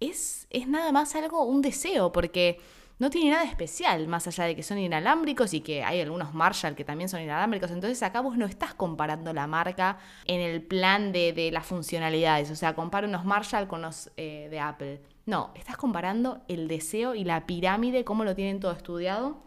es, 0.00 0.46
es 0.50 0.68
nada 0.68 0.92
más 0.92 1.14
algo, 1.14 1.44
un 1.44 1.62
deseo, 1.62 2.12
porque 2.12 2.60
no 2.98 3.10
tiene 3.10 3.30
nada 3.30 3.44
especial, 3.44 4.08
más 4.08 4.26
allá 4.26 4.44
de 4.44 4.56
que 4.56 4.62
son 4.62 4.78
inalámbricos 4.78 5.52
y 5.52 5.60
que 5.60 5.84
hay 5.84 6.00
algunos 6.00 6.32
Marshall 6.32 6.74
que 6.74 6.84
también 6.84 7.10
son 7.10 7.20
inalámbricos. 7.20 7.70
Entonces 7.70 8.02
acá 8.02 8.20
vos 8.22 8.38
no 8.38 8.46
estás 8.46 8.72
comparando 8.72 9.34
la 9.34 9.46
marca 9.46 9.98
en 10.24 10.40
el 10.40 10.62
plan 10.62 11.12
de, 11.12 11.50
las 11.52 11.66
funcionalidades. 11.66 12.50
O 12.50 12.56
sea, 12.56 12.74
compara 12.74 13.06
unos 13.06 13.24
Marshall 13.24 13.68
con 13.68 13.82
los 13.82 14.10
eh, 14.16 14.48
de 14.50 14.60
Apple. 14.60 15.02
No, 15.26 15.52
estás 15.54 15.76
comparando 15.76 16.42
el 16.48 16.68
deseo 16.68 17.14
y 17.14 17.24
la 17.24 17.44
pirámide, 17.46 18.04
cómo 18.04 18.24
lo 18.24 18.34
tienen 18.34 18.60
todo 18.60 18.72
estudiado, 18.72 19.42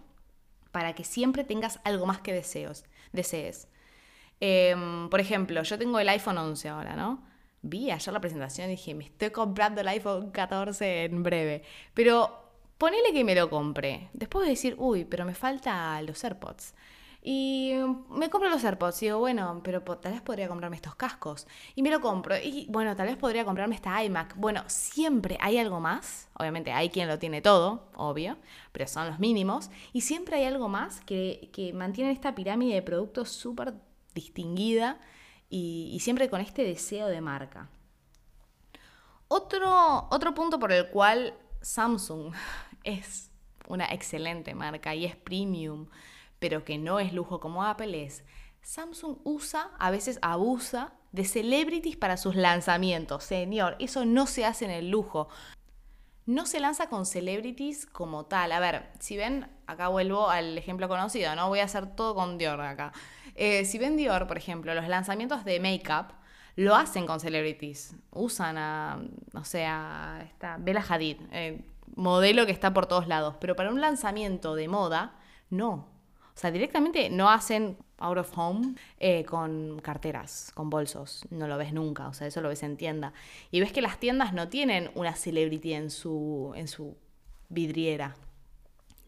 para 0.72 0.94
que 0.94 1.04
siempre 1.04 1.44
tengas 1.44 1.80
algo 1.84 2.06
más 2.06 2.20
que 2.20 2.34
deseos, 2.34 2.86
desees. 3.14 3.68
Em, 4.40 5.10
por 5.10 5.20
ejemplo, 5.20 5.64
yo 5.64 5.78
tengo 5.78 6.00
el 6.00 6.10
iPhone 6.10 6.38
11 6.38 6.70
ahora, 6.70 6.96
¿no? 6.96 7.24
Vi 7.62 7.92
ayer 7.92 8.14
la 8.14 8.22
presentación 8.22 8.68
y 8.68 8.72
dije, 8.72 8.94
me 8.94 9.06
estoy 9.06 9.32
comprando 9.32 9.82
el 9.82 9.88
iPhone 9.88 10.32
14 10.32 11.06
en 11.06 11.24
breve. 11.24 11.64
Pero 11.94 12.49
ponele 12.80 13.14
que 13.14 13.24
me 13.24 13.36
lo 13.36 13.50
compré. 13.50 14.10
Después 14.14 14.46
de 14.46 14.52
decir, 14.52 14.76
uy, 14.80 15.06
pero 15.06 15.26
me 15.26 15.36
falta 15.36 16.02
los 16.02 16.24
AirPods. 16.24 16.74
Y 17.22 17.74
me 18.10 18.30
compro 18.30 18.50
los 18.50 18.64
AirPods 18.64 19.04
y 19.04 19.08
digo, 19.08 19.20
bueno, 19.20 19.60
pero 19.64 19.84
tal 19.84 20.14
vez 20.14 20.22
podría 20.22 20.48
comprarme 20.48 20.78
estos 20.78 20.96
cascos. 20.96 21.48
Y 21.76 21.84
me 21.84 21.92
lo 21.92 22.00
compro. 22.00 22.38
Y 22.38 22.66
bueno, 22.70 22.96
tal 22.96 23.08
vez 23.08 23.18
podría 23.18 23.44
comprarme 23.46 23.76
esta 23.76 24.02
iMac. 24.04 24.36
Bueno, 24.38 24.64
siempre 24.68 25.38
hay 25.42 25.58
algo 25.58 25.80
más. 25.82 26.30
Obviamente 26.34 26.72
hay 26.72 26.90
quien 26.90 27.10
lo 27.10 27.20
tiene 27.20 27.42
todo, 27.42 27.90
obvio, 27.94 28.38
pero 28.72 28.88
son 28.88 29.08
los 29.08 29.20
mínimos. 29.20 29.70
Y 29.92 30.02
siempre 30.02 30.38
hay 30.38 30.46
algo 30.46 30.70
más 30.70 31.02
que, 31.02 31.50
que 31.52 31.76
esta 32.10 32.34
pirámide 32.34 32.76
de 32.76 32.82
productos 32.82 33.30
súper 33.30 33.74
distinguida 34.16 35.00
y, 35.50 35.98
siempre 36.02 36.30
con 36.30 36.42
este 36.42 36.64
deseo 36.64 37.08
de 37.08 37.22
marca. 37.22 37.70
Otro, 39.28 40.08
otro 40.10 40.34
punto 40.34 40.58
por 40.60 40.72
el 40.72 40.90
cual 40.90 41.34
Samsung 41.62 42.34
es 42.84 43.32
una 43.68 43.86
excelente 43.86 44.56
marca 44.56 44.96
y 44.96 45.06
es 45.06 45.16
premium 45.16 45.88
pero 46.40 46.64
que 46.64 46.78
no 46.78 47.00
es 47.00 47.14
lujo 47.14 47.40
como 47.40 47.64
Apple, 47.64 48.04
es 48.04 48.24
Samsung 48.62 49.18
usa, 49.24 49.72
a 49.78 49.92
veces 49.92 50.20
abusa 50.22 50.94
de 51.12 51.26
celebrities 51.26 51.98
para 51.98 52.18
sus 52.18 52.36
lanzamientos. 52.36 53.24
Señor, 53.24 53.76
eso 53.80 54.06
no 54.06 54.26
se 54.26 54.46
hace 54.46 54.66
en 54.66 54.72
el 54.72 54.90
lujo. 54.90 55.28
No 56.26 56.46
se 56.46 56.60
lanza 56.60 56.88
con 56.88 57.06
celebrities 57.06 57.86
como 57.86 58.26
tal. 58.26 58.52
A 58.52 58.60
ver, 58.60 58.90
si 59.00 59.18
ven, 59.18 59.50
acá 59.66 59.88
vuelvo 59.88 60.30
al 60.30 60.58
ejemplo 60.58 60.88
conocido, 60.88 61.36
¿no? 61.36 61.48
Voy 61.48 61.60
a 61.60 61.64
hacer 61.64 61.96
todo 61.96 62.14
con 62.14 62.38
Dior 62.38 62.62
acá. 62.62 62.92
Eh, 63.36 63.66
si 63.66 63.80
ven 63.80 63.98
Dior, 63.98 64.28
por 64.28 64.38
ejemplo, 64.38 64.74
los 64.76 64.88
lanzamientos 64.88 65.46
de 65.46 65.60
make-up 65.60 66.14
lo 66.56 66.76
hacen 66.76 67.08
con 67.08 67.20
celebrities. 67.20 67.96
Usan 68.12 68.58
a, 68.58 69.02
no 69.34 69.46
sé, 69.46 69.66
a 69.66 70.22
esta 70.26 70.58
Bella 70.60 70.86
Hadid, 70.88 71.18
eh, 71.32 71.64
modelo 72.00 72.46
que 72.46 72.52
está 72.52 72.74
por 72.74 72.86
todos 72.88 73.08
lados. 73.08 73.36
Pero 73.40 73.56
para 73.56 73.70
un 73.70 73.82
lanzamiento 73.82 74.56
de 74.56 74.68
moda, 74.68 75.14
no. 75.50 75.88
O 76.36 76.42
sea, 76.42 76.52
directamente 76.52 77.10
no 77.10 77.30
hacen 77.30 77.78
out 77.98 78.18
of 78.18 78.38
home 78.38 78.76
eh, 78.98 79.26
con 79.26 79.80
carteras, 79.80 80.52
con 80.56 80.70
bolsos. 80.70 81.26
No 81.30 81.48
lo 81.48 81.58
ves 81.58 81.74
nunca, 81.74 82.08
o 82.08 82.14
sea, 82.14 82.28
eso 82.28 82.42
lo 82.42 82.50
ves 82.50 82.64
en 82.64 82.78
tienda. 82.78 83.14
Y 83.52 83.60
ves 83.60 83.74
que 83.74 83.82
las 83.82 84.00
tiendas 84.00 84.34
no 84.34 84.48
tienen 84.48 84.90
una 84.96 85.16
celebrity 85.16 85.74
en 85.74 85.90
su, 85.90 86.54
en 86.56 86.68
su 86.68 86.98
vidriera. 87.50 88.16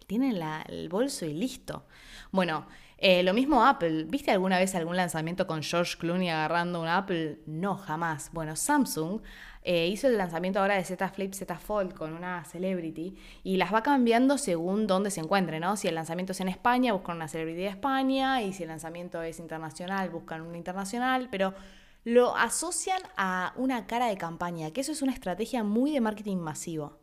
Tienen 0.07 0.41
el 0.67 0.89
bolso 0.89 1.25
y 1.25 1.33
listo. 1.33 1.85
Bueno, 2.31 2.67
eh, 3.03 3.23
lo 3.23 3.33
mismo 3.33 3.65
Apple. 3.65 4.05
¿Viste 4.05 4.29
alguna 4.29 4.59
vez 4.59 4.75
algún 4.75 4.95
lanzamiento 4.95 5.47
con 5.47 5.63
George 5.63 5.97
Clooney 5.97 6.29
agarrando 6.29 6.79
un 6.79 6.87
Apple? 6.87 7.39
No, 7.47 7.75
jamás. 7.75 8.29
Bueno, 8.31 8.55
Samsung 8.55 9.21
eh, 9.63 9.87
hizo 9.87 10.05
el 10.05 10.19
lanzamiento 10.19 10.59
ahora 10.59 10.75
de 10.75 10.83
Z 10.83 11.09
Flip, 11.09 11.33
Z 11.33 11.57
Fold 11.57 11.95
con 11.95 12.13
una 12.13 12.45
celebrity 12.45 13.17
y 13.43 13.57
las 13.57 13.73
va 13.73 13.81
cambiando 13.81 14.37
según 14.37 14.85
dónde 14.85 15.09
se 15.09 15.19
encuentre, 15.19 15.59
¿no? 15.59 15.77
Si 15.77 15.87
el 15.87 15.95
lanzamiento 15.95 16.33
es 16.33 16.41
en 16.41 16.49
España, 16.49 16.93
buscan 16.93 17.15
una 17.15 17.27
celebrity 17.27 17.61
de 17.61 17.67
España 17.69 18.43
y 18.43 18.53
si 18.53 18.63
el 18.63 18.69
lanzamiento 18.69 19.21
es 19.23 19.39
internacional, 19.39 20.11
buscan 20.11 20.41
una 20.41 20.57
internacional, 20.57 21.27
pero 21.31 21.55
lo 22.03 22.35
asocian 22.35 23.01
a 23.17 23.53
una 23.55 23.87
cara 23.87 24.07
de 24.07 24.17
campaña, 24.17 24.69
que 24.69 24.81
eso 24.81 24.91
es 24.91 25.01
una 25.01 25.11
estrategia 25.11 25.63
muy 25.63 25.91
de 25.91 26.01
marketing 26.01 26.37
masivo. 26.37 27.00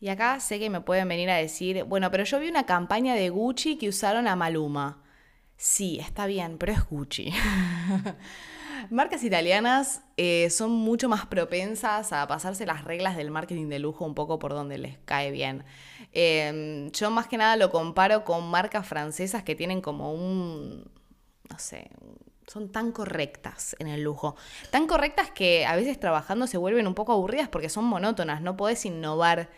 Y 0.00 0.08
acá 0.08 0.38
sé 0.40 0.58
que 0.58 0.70
me 0.70 0.80
pueden 0.80 1.08
venir 1.08 1.28
a 1.30 1.36
decir, 1.36 1.84
bueno, 1.84 2.10
pero 2.10 2.24
yo 2.24 2.38
vi 2.38 2.48
una 2.48 2.66
campaña 2.66 3.14
de 3.14 3.30
Gucci 3.30 3.76
que 3.76 3.88
usaron 3.88 4.28
a 4.28 4.36
Maluma. 4.36 5.02
Sí, 5.56 5.98
está 5.98 6.26
bien, 6.26 6.56
pero 6.56 6.72
es 6.72 6.88
Gucci. 6.88 7.32
Marcas 8.90 9.24
italianas 9.24 10.02
eh, 10.16 10.50
son 10.50 10.70
mucho 10.70 11.08
más 11.08 11.26
propensas 11.26 12.12
a 12.12 12.26
pasarse 12.28 12.64
las 12.64 12.84
reglas 12.84 13.16
del 13.16 13.32
marketing 13.32 13.68
de 13.68 13.80
lujo 13.80 14.04
un 14.04 14.14
poco 14.14 14.38
por 14.38 14.52
donde 14.52 14.78
les 14.78 14.98
cae 14.98 15.32
bien. 15.32 15.64
Em, 16.12 16.90
yo 16.92 17.10
más 17.10 17.26
que 17.26 17.36
nada 17.36 17.56
lo 17.56 17.70
comparo 17.70 18.24
con 18.24 18.48
marcas 18.48 18.86
francesas 18.86 19.42
que 19.42 19.56
tienen 19.56 19.80
como 19.80 20.12
un, 20.12 20.90
no 21.50 21.58
sé, 21.58 21.90
son 22.46 22.70
tan 22.70 22.92
correctas 22.92 23.74
en 23.80 23.88
el 23.88 24.02
lujo. 24.02 24.36
Tan 24.70 24.86
correctas 24.86 25.30
que 25.32 25.66
a 25.66 25.74
veces 25.76 25.98
trabajando 25.98 26.46
se 26.46 26.56
vuelven 26.56 26.86
un 26.86 26.94
poco 26.94 27.12
aburridas 27.12 27.48
porque 27.48 27.68
son 27.68 27.84
monótonas, 27.84 28.42
no 28.42 28.56
podés 28.56 28.84
innovar 28.86 29.50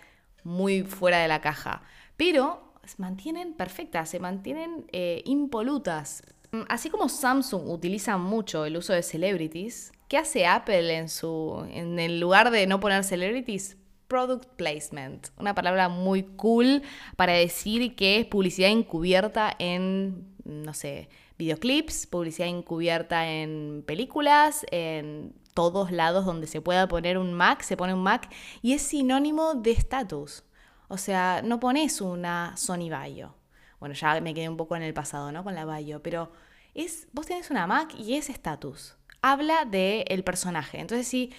muy 0.44 0.82
fuera 0.82 1.18
de 1.18 1.28
la 1.28 1.40
caja. 1.40 1.82
Pero 2.16 2.74
se 2.84 3.00
mantienen 3.00 3.54
perfectas, 3.54 4.08
se 4.08 4.20
mantienen 4.20 4.86
eh, 4.92 5.22
impolutas. 5.24 6.22
Mm, 6.52 6.62
así 6.68 6.90
como 6.90 7.08
Samsung 7.08 7.68
utiliza 7.68 8.18
mucho 8.18 8.64
el 8.64 8.76
uso 8.76 8.92
de 8.92 9.02
celebrities, 9.02 9.92
¿qué 10.08 10.18
hace 10.18 10.46
Apple 10.46 10.96
en 10.96 11.08
su 11.08 11.66
en 11.70 11.98
el 11.98 12.20
lugar 12.20 12.50
de 12.50 12.66
no 12.66 12.80
poner 12.80 13.04
celebrities? 13.04 13.76
Product 14.08 14.44
placement, 14.56 15.28
una 15.38 15.54
palabra 15.54 15.88
muy 15.88 16.24
cool 16.24 16.82
para 17.14 17.34
decir 17.34 17.94
que 17.94 18.18
es 18.18 18.26
publicidad 18.26 18.70
encubierta 18.70 19.54
en, 19.60 20.26
no 20.44 20.74
sé, 20.74 21.08
videoclips, 21.38 22.08
publicidad 22.08 22.48
encubierta 22.48 23.30
en 23.30 23.84
películas, 23.86 24.66
en 24.72 25.32
todos 25.54 25.90
lados 25.90 26.24
donde 26.24 26.46
se 26.46 26.60
pueda 26.60 26.88
poner 26.88 27.18
un 27.18 27.32
Mac, 27.32 27.62
se 27.62 27.76
pone 27.76 27.94
un 27.94 28.02
Mac 28.02 28.28
y 28.62 28.72
es 28.72 28.82
sinónimo 28.82 29.54
de 29.54 29.72
estatus. 29.72 30.44
O 30.88 30.96
sea, 30.96 31.42
no 31.44 31.60
pones 31.60 32.00
una 32.00 32.56
Sony 32.56 32.88
Bayo. 32.90 33.34
Bueno, 33.78 33.94
ya 33.94 34.20
me 34.20 34.34
quedé 34.34 34.48
un 34.48 34.56
poco 34.56 34.76
en 34.76 34.82
el 34.82 34.94
pasado, 34.94 35.32
¿no? 35.32 35.44
Con 35.44 35.54
la 35.54 35.64
Bayo, 35.64 36.02
pero 36.02 36.32
es, 36.74 37.08
vos 37.12 37.26
tenés 37.26 37.50
una 37.50 37.66
Mac 37.66 37.94
y 37.98 38.14
es 38.14 38.28
estatus. 38.28 38.96
Habla 39.22 39.64
del 39.64 40.24
personaje. 40.24 40.80
Entonces, 40.80 41.06
sí, 41.06 41.32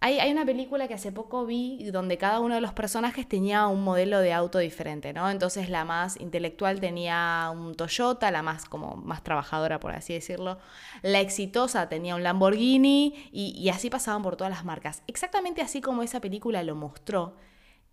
hay, 0.00 0.30
una 0.30 0.46
película 0.46 0.86
que 0.86 0.94
hace 0.94 1.10
poco 1.10 1.44
vi 1.44 1.90
donde 1.90 2.18
cada 2.18 2.38
uno 2.38 2.54
de 2.54 2.60
los 2.60 2.72
personajes 2.72 3.28
tenía 3.28 3.66
un 3.66 3.82
modelo 3.82 4.20
de 4.20 4.32
auto 4.32 4.58
diferente, 4.58 5.12
¿no? 5.12 5.28
Entonces 5.28 5.70
la 5.70 5.84
más 5.84 6.20
intelectual 6.20 6.78
tenía 6.78 7.50
un 7.52 7.74
Toyota, 7.74 8.30
la 8.30 8.42
más 8.42 8.66
como 8.66 8.94
más 8.94 9.24
trabajadora, 9.24 9.80
por 9.80 9.90
así 9.92 10.14
decirlo. 10.14 10.58
La 11.02 11.18
exitosa 11.18 11.88
tenía 11.88 12.14
un 12.14 12.22
Lamborghini 12.22 13.28
y, 13.32 13.68
así 13.70 13.90
pasaban 13.90 14.22
por 14.22 14.36
todas 14.36 14.52
las 14.52 14.64
marcas. 14.64 15.02
Exactamente 15.08 15.62
así 15.62 15.80
como 15.80 16.04
esa 16.04 16.20
película 16.20 16.62
lo 16.62 16.76
mostró, 16.76 17.34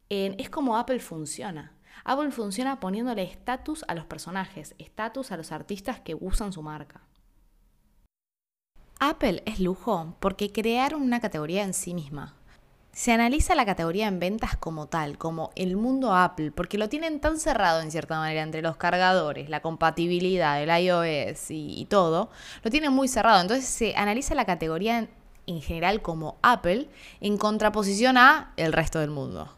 es 0.09 0.49
como 0.51 0.77
Apple 0.77 0.99
funciona. 0.99 1.73
Apple 2.03 2.29
funciona 2.29 2.79
poniéndole 2.79 3.23
estatus 3.23 3.83
a 3.87 3.95
los 3.95 4.05
personajes, 4.05 4.75
estatus 4.77 5.31
a 5.31 5.37
los 5.37 5.51
artistas 5.51 6.01
que 6.01 6.13
usan 6.13 6.53
su 6.53 6.61
marca. 6.61 7.01
Apple 8.99 9.43
es 9.45 9.59
lujo 9.59 10.15
porque 10.19 10.51
crearon 10.51 11.01
una 11.01 11.19
categoría 11.19 11.63
en 11.63 11.73
sí 11.73 11.93
misma. 11.93 12.35
Se 12.91 13.11
analiza 13.11 13.55
la 13.55 13.65
categoría 13.65 14.07
en 14.07 14.19
ventas 14.19 14.55
como 14.55 14.87
tal, 14.87 15.17
como 15.17 15.51
el 15.55 15.75
mundo 15.75 16.15
Apple, 16.15 16.51
porque 16.51 16.77
lo 16.77 16.87
tienen 16.87 17.19
tan 17.19 17.37
cerrado 17.39 17.81
en 17.81 17.91
cierta 17.91 18.17
manera 18.17 18.41
entre 18.41 18.61
los 18.61 18.77
cargadores, 18.77 19.49
la 19.49 19.61
compatibilidad, 19.61 20.63
el 20.63 20.69
iOS 20.69 21.47
y, 21.49 21.85
todo, 21.89 22.29
lo 22.63 22.71
tienen 22.71 22.93
muy 22.93 23.09
cerrado. 23.09 23.41
Entonces 23.41 23.65
se 23.65 23.95
analiza 23.97 24.33
la 24.33 24.45
categoría 24.45 24.99
en, 24.99 25.09
en 25.45 25.61
general 25.61 26.01
como 26.01 26.37
Apple 26.41 26.87
en 27.19 27.37
contraposición 27.37 28.17
a 28.17 28.53
el 28.55 28.71
resto 28.71 28.99
del 28.99 29.11
mundo. 29.11 29.53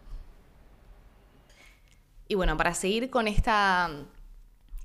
Y 2.27 2.36
bueno, 2.36 2.58
para 2.58 2.74
seguir 2.74 3.12
con 3.12 3.27
esta, 3.27 3.89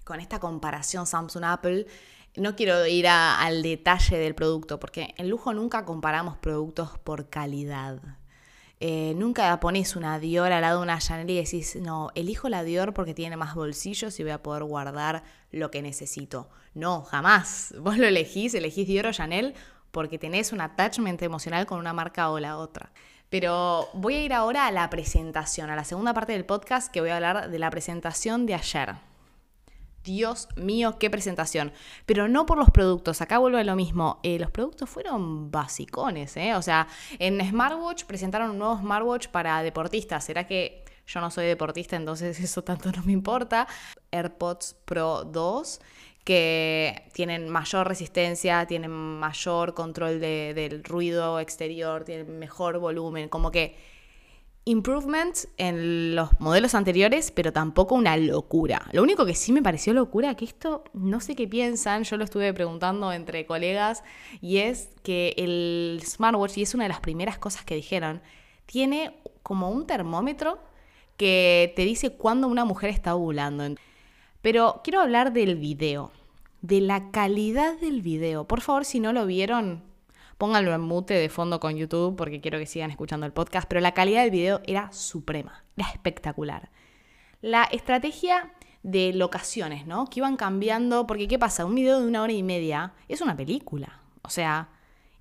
con 0.05 0.21
esta 0.21 0.39
comparación 0.39 1.07
Samsung-Apple, 1.07 1.87
no 2.37 2.57
quiero 2.57 2.87
ir 2.87 3.09
al 3.09 3.63
detalle 3.63 4.19
del 4.19 4.35
producto, 4.35 4.81
porque 4.81 5.15
en 5.19 5.29
lujo 5.29 5.53
nunca 5.53 5.85
comparamos 5.85 6.39
productos 6.39 6.99
por 6.99 7.29
calidad. 7.29 8.01
Eh, 8.81 9.15
nunca 9.17 9.61
pones 9.61 9.95
una 9.95 10.19
Dior 10.19 10.51
al 10.51 10.63
lado 10.63 10.79
de 10.79 10.83
una 10.83 10.99
Chanel 10.99 11.31
y 11.31 11.37
decís, 11.37 11.77
no, 11.77 12.11
elijo 12.17 12.49
la 12.49 12.65
Dior 12.65 12.95
porque 12.95 13.15
tiene 13.15 13.37
más 13.37 13.55
bolsillos 13.55 14.19
y 14.19 14.25
voy 14.25 14.33
a 14.33 14.43
poder 14.43 14.65
guardar 14.65 15.23
lo 15.53 15.71
que 15.71 15.83
necesito. 15.83 16.49
No, 16.75 17.03
jamás. 17.03 17.75
Vos 17.81 17.99
lo 17.99 18.07
elegís, 18.07 18.55
elegís 18.55 18.89
Dior 18.89 19.07
o 19.07 19.13
Chanel 19.13 19.55
porque 19.93 20.19
tenés 20.19 20.53
un 20.53 20.61
attachment 20.61 21.23
emocional 21.23 21.67
con 21.67 21.79
una 21.79 21.93
marca 21.93 22.31
o 22.31 22.41
la 22.41 22.57
otra. 22.57 22.91
Pero 23.29 23.89
voy 23.95 24.15
a 24.15 24.25
ir 24.25 24.33
ahora 24.33 24.67
a 24.67 24.73
la 24.73 24.91
presentación, 24.91 25.71
a 25.71 25.77
la 25.77 25.85
segunda 25.85 26.13
parte 26.13 26.33
del 26.33 26.45
podcast 26.45 26.91
que 26.91 27.01
voy 27.01 27.11
a 27.11 27.17
hablar 27.17 27.51
de 27.51 27.59
la 27.59 27.71
presentación 27.71 28.47
de 28.47 28.55
ayer. 28.55 28.97
Dios 30.05 30.49
mío, 30.57 30.99
qué 30.99 31.11
presentación. 31.11 31.73
Pero 32.07 32.29
no 32.29 32.47
por 32.47 32.59
los 32.59 32.71
productos, 32.71 33.21
acá 33.21 33.39
vuelvo 33.39 33.59
a 33.59 33.65
lo 33.65 33.77
mismo. 33.77 34.21
Eh, 34.23 34.39
los 34.39 34.51
productos 34.51 34.89
fueron 34.89 35.51
basicones, 35.51 36.37
¿eh? 36.37 36.55
O 36.55 36.63
sea, 36.63 36.89
en 37.19 37.41
Smartwatch 37.41 38.05
presentaron 38.05 38.51
un 38.51 38.59
nuevo 38.59 38.79
Smartwatch 38.79 39.29
para 39.29 39.63
deportistas. 39.63 40.25
¿Será 40.25 40.47
que 40.47 40.85
yo 41.07 41.21
no 41.21 41.31
soy 41.31 41.47
deportista, 41.47 41.97
entonces 41.97 42.39
eso 42.41 42.63
tanto 42.63 42.91
no 42.93 43.03
me 43.05 43.13
importa? 43.13 43.67
AirPods 44.11 44.77
Pro 44.85 45.25
2 45.25 45.81
que 46.25 47.11
tienen 47.13 47.49
mayor 47.49 47.89
resistencia, 47.89 48.67
tienen 48.67 48.93
mayor 48.93 49.75
control 49.75 50.21
del 50.21 50.85
ruido 50.85 51.41
exterior, 51.41 52.05
tienen 52.05 52.39
mejor 52.39 52.79
volumen, 52.79 53.29
como 53.29 53.51
que 53.51 53.77
improvements 54.65 55.49
en 55.57 56.15
los 56.15 56.39
modelos 56.39 56.75
anteriores, 56.75 57.31
pero 57.33 57.53
tampoco 57.53 57.95
una 57.95 58.17
locura. 58.17 58.89
Lo 58.93 59.03
único 59.03 59.27
que 59.27 59.35
sí 59.35 59.53
me 59.53 59.63
pareció 59.63 59.93
locura, 59.93 60.37
que 60.37 60.45
esto 60.45 60.85
no 60.93 61.21
sé 61.21 61.35
qué 61.35 61.49
piensan, 61.49 62.05
yo 62.05 62.17
lo 62.17 62.25
estuve 62.25 62.53
preguntando 62.55 63.13
entre 63.13 63.45
colegas, 63.45 64.05
y 64.41 64.59
es 64.59 64.91
que 65.03 65.35
el 65.37 66.01
smartwatch, 66.05 66.59
y 66.59 66.63
es 66.63 66.75
una 66.75 66.85
de 66.85 66.91
las 66.91 67.01
primeras 67.01 67.39
cosas 67.39 67.65
que 67.65 67.75
dijeron, 67.75 68.23
tiene 68.67 69.17
como 69.43 69.71
un 69.71 69.87
termómetro 69.87 70.59
que 71.17 71.73
te 71.77 71.85
dice 71.85 72.11
cuándo 72.11 72.47
una 72.47 72.65
mujer 72.65 72.91
está 72.91 73.15
ovulando. 73.15 73.65
Pero 74.41 74.81
quiero 74.85 75.01
hablar 75.01 75.33
del 75.33 75.57
video, 75.57 76.13
de 76.63 76.81
la 76.81 77.11
calidad 77.11 77.79
del 77.79 78.03
video. 78.03 78.47
Por 78.47 78.61
favor, 78.61 78.85
si 78.85 79.01
no 79.01 79.13
lo 79.13 79.27
vieron, 79.27 79.83
Pónganlo 80.43 80.75
en 80.75 80.81
mute 80.81 81.15
de 81.15 81.29
fondo 81.29 81.61
con 81.61 81.77
YouTube 81.77 82.17
porque 82.17 82.41
quiero 82.41 82.59
que 82.59 82.67
sigan 82.67 82.91
escuchando 82.91 83.25
el 83.27 83.33
podcast, 83.33 83.69
pero 83.69 83.81
la 83.81 83.95
calidad 83.95 84.23
del 84.23 84.33
video 84.33 84.61
era 84.67 84.91
suprema, 84.91 85.63
era 85.77 85.89
espectacular. 85.91 86.69
La 87.43 87.63
estrategia 87.63 88.53
de 88.83 89.13
locaciones, 89.13 89.87
¿no? 89.87 90.07
Que 90.07 90.19
iban 90.19 90.37
cambiando, 90.37 91.07
porque 91.07 91.29
¿qué 91.29 91.39
pasa? 91.39 91.65
Un 91.65 91.77
video 91.77 92.01
de 92.01 92.09
una 92.09 92.23
hora 92.23 92.33
y 92.33 92.43
media 92.43 92.93
es 93.07 93.21
una 93.21 93.37
película. 93.37 94.01
O 94.23 94.31
sea, 94.31 94.71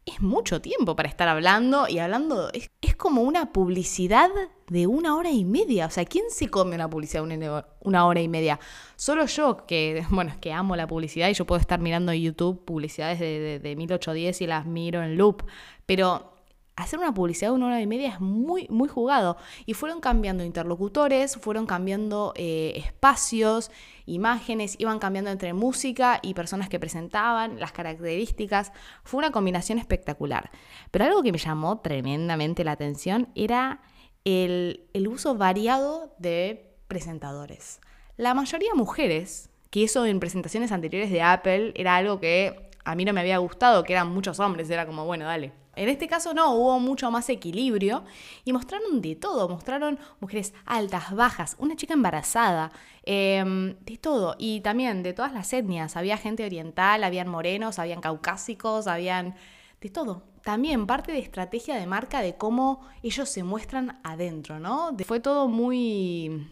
es 0.05 0.21
mucho 0.21 0.61
tiempo 0.61 0.95
para 0.95 1.09
estar 1.09 1.27
hablando 1.27 1.87
y 1.87 1.99
hablando. 1.99 2.49
Es, 2.53 2.69
como 2.95 3.23
una 3.23 3.51
publicidad 3.51 4.29
de 4.67 4.85
una 4.85 5.15
hora 5.15 5.31
y 5.31 5.43
media. 5.43 5.87
O 5.87 5.89
sea, 5.89 6.05
¿quién 6.05 6.25
se 6.29 6.49
come 6.49 6.75
una 6.75 6.89
publicidad 6.89 7.23
de 7.23 7.63
una 7.79 8.05
hora 8.05 8.21
y 8.21 8.27
media? 8.27 8.59
Solo 8.95 9.25
yo, 9.25 9.65
que, 9.65 10.05
bueno, 10.09 10.29
es 10.31 10.37
que 10.37 10.53
amo 10.53 10.75
la 10.75 10.85
publicidad 10.85 11.29
y 11.29 11.33
yo 11.33 11.45
puedo 11.45 11.59
estar 11.59 11.79
mirando 11.79 12.13
YouTube 12.13 12.63
publicidades 12.63 13.19
de, 13.19 13.39
de, 13.39 13.59
de 13.59 13.75
1810 13.75 14.41
y 14.41 14.47
las 14.47 14.67
miro 14.67 15.01
en 15.01 15.17
loop. 15.17 15.43
Pero 15.87 16.30
hacer 16.75 16.99
una 16.99 17.13
publicidad 17.13 17.49
de 17.49 17.55
una 17.55 17.67
hora 17.67 17.81
y 17.81 17.87
media 17.87 18.09
es 18.09 18.19
muy, 18.19 18.67
muy 18.69 18.87
jugado. 18.87 19.37
Y 19.65 19.73
fueron 19.73 19.99
cambiando 19.99 20.43
interlocutores, 20.43 21.37
fueron 21.37 21.65
cambiando 21.65 22.33
eh, 22.35 22.73
espacios, 22.75 23.71
imágenes, 24.05 24.75
iban 24.79 24.99
cambiando 24.99 25.31
entre 25.31 25.53
música 25.53 26.19
y 26.21 26.33
personas 26.33 26.69
que 26.69 26.79
presentaban, 26.79 27.59
las 27.59 27.71
características. 27.71 28.71
Fue 29.03 29.19
una 29.19 29.31
combinación 29.31 29.77
espectacular. 29.77 30.51
Pero 30.91 31.05
algo 31.05 31.23
que 31.23 31.31
me 31.31 31.37
llamó 31.37 31.79
tremendamente 31.79 32.63
la 32.63 32.73
atención 32.73 33.29
era 33.35 33.81
el, 34.23 34.87
el 34.93 35.07
uso 35.07 35.35
variado 35.35 36.15
de 36.19 36.75
presentadores. 36.87 37.79
La 38.17 38.33
mayoría 38.33 38.73
mujeres, 38.75 39.49
que 39.69 39.83
eso 39.83 40.05
en 40.05 40.19
presentaciones 40.19 40.71
anteriores 40.71 41.09
de 41.11 41.21
Apple 41.21 41.73
era 41.75 41.95
algo 41.95 42.19
que 42.19 42.69
a 42.83 42.95
mí 42.95 43.05
no 43.05 43.13
me 43.13 43.21
había 43.21 43.37
gustado, 43.37 43.83
que 43.83 43.93
eran 43.93 44.09
muchos 44.09 44.39
hombres, 44.39 44.69
era 44.69 44.85
como, 44.85 45.05
bueno, 45.05 45.25
dale, 45.25 45.53
en 45.75 45.89
este 45.89 46.07
caso 46.07 46.33
no, 46.33 46.53
hubo 46.53 46.79
mucho 46.79 47.09
más 47.11 47.29
equilibrio 47.29 48.03
y 48.43 48.51
mostraron 48.51 49.01
de 49.01 49.15
todo, 49.15 49.47
mostraron 49.47 49.99
mujeres 50.19 50.53
altas, 50.65 51.15
bajas, 51.15 51.55
una 51.59 51.75
chica 51.75 51.93
embarazada, 51.93 52.71
em, 53.03 53.77
de 53.79 53.97
todo 53.97 54.35
y 54.37 54.61
también 54.61 55.03
de 55.03 55.13
todas 55.13 55.31
las 55.33 55.51
etnias, 55.53 55.95
había 55.95 56.17
gente 56.17 56.45
oriental, 56.45 57.03
habían 57.03 57.29
morenos, 57.29 57.79
habían 57.79 58.01
caucásicos, 58.01 58.87
habían 58.87 59.35
de 59.79 59.89
todo. 59.89 60.23
También 60.43 60.87
parte 60.87 61.11
de 61.11 61.19
estrategia 61.19 61.75
de 61.75 61.87
marca 61.87 62.21
de 62.21 62.35
cómo 62.35 62.81
ellos 63.03 63.29
se 63.29 63.43
muestran 63.43 63.99
adentro, 64.03 64.59
¿no? 64.59 64.95
Fue 65.05 65.19
todo 65.19 65.47
muy, 65.47 66.47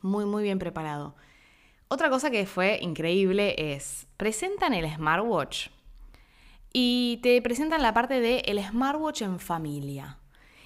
muy, 0.00 0.24
muy 0.24 0.42
bien 0.44 0.58
preparado. 0.58 1.14
Otra 1.88 2.08
cosa 2.08 2.30
que 2.30 2.46
fue 2.46 2.78
increíble 2.80 3.54
es, 3.74 4.06
presentan 4.16 4.74
el 4.74 4.88
smartwatch 4.94 5.68
y 6.72 7.18
te 7.22 7.40
presentan 7.42 7.82
la 7.82 7.94
parte 7.94 8.20
de 8.20 8.40
el 8.46 8.62
smartwatch 8.62 9.22
en 9.22 9.40
familia. 9.40 10.18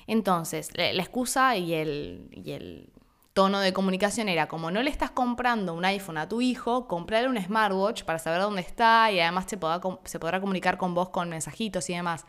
Entonces, 0.07 0.71
la, 0.77 0.91
excusa 0.91 1.57
y 1.57 1.73
el, 1.73 2.29
y 2.31 2.53
el 2.53 2.91
tono 3.33 3.61
de 3.61 3.73
comunicación 3.73 4.29
era 4.29 4.47
como 4.47 4.71
no 4.71 4.83
le 4.83 4.91
estás 4.91 5.11
comprando 5.11 5.75
un 5.75 5.85
iPhone 5.85 6.19
a 6.19 6.29
tu 6.29 6.41
hijo, 6.41 6.87
comprarle 6.87 7.29
un 7.29 7.43
smartwatch 7.43 8.05
para 8.05 8.19
saber 8.19 8.41
dónde 8.41 8.61
está 8.61 9.11
y 9.11 9.21
además 9.21 9.47
se 9.49 9.57
podrá, 9.57 9.81
se 10.05 10.21
podrá 10.21 10.41
comunicar 10.41 10.79
con 10.79 10.95
vos 10.95 11.09
con 11.09 11.29
mensajitos 11.29 11.89
y 11.91 11.95
demás. 11.95 12.27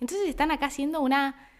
Entonces 0.00 0.28
están 0.28 0.50
acá 0.50 0.66
haciendo 0.66 1.00
una 1.00 1.50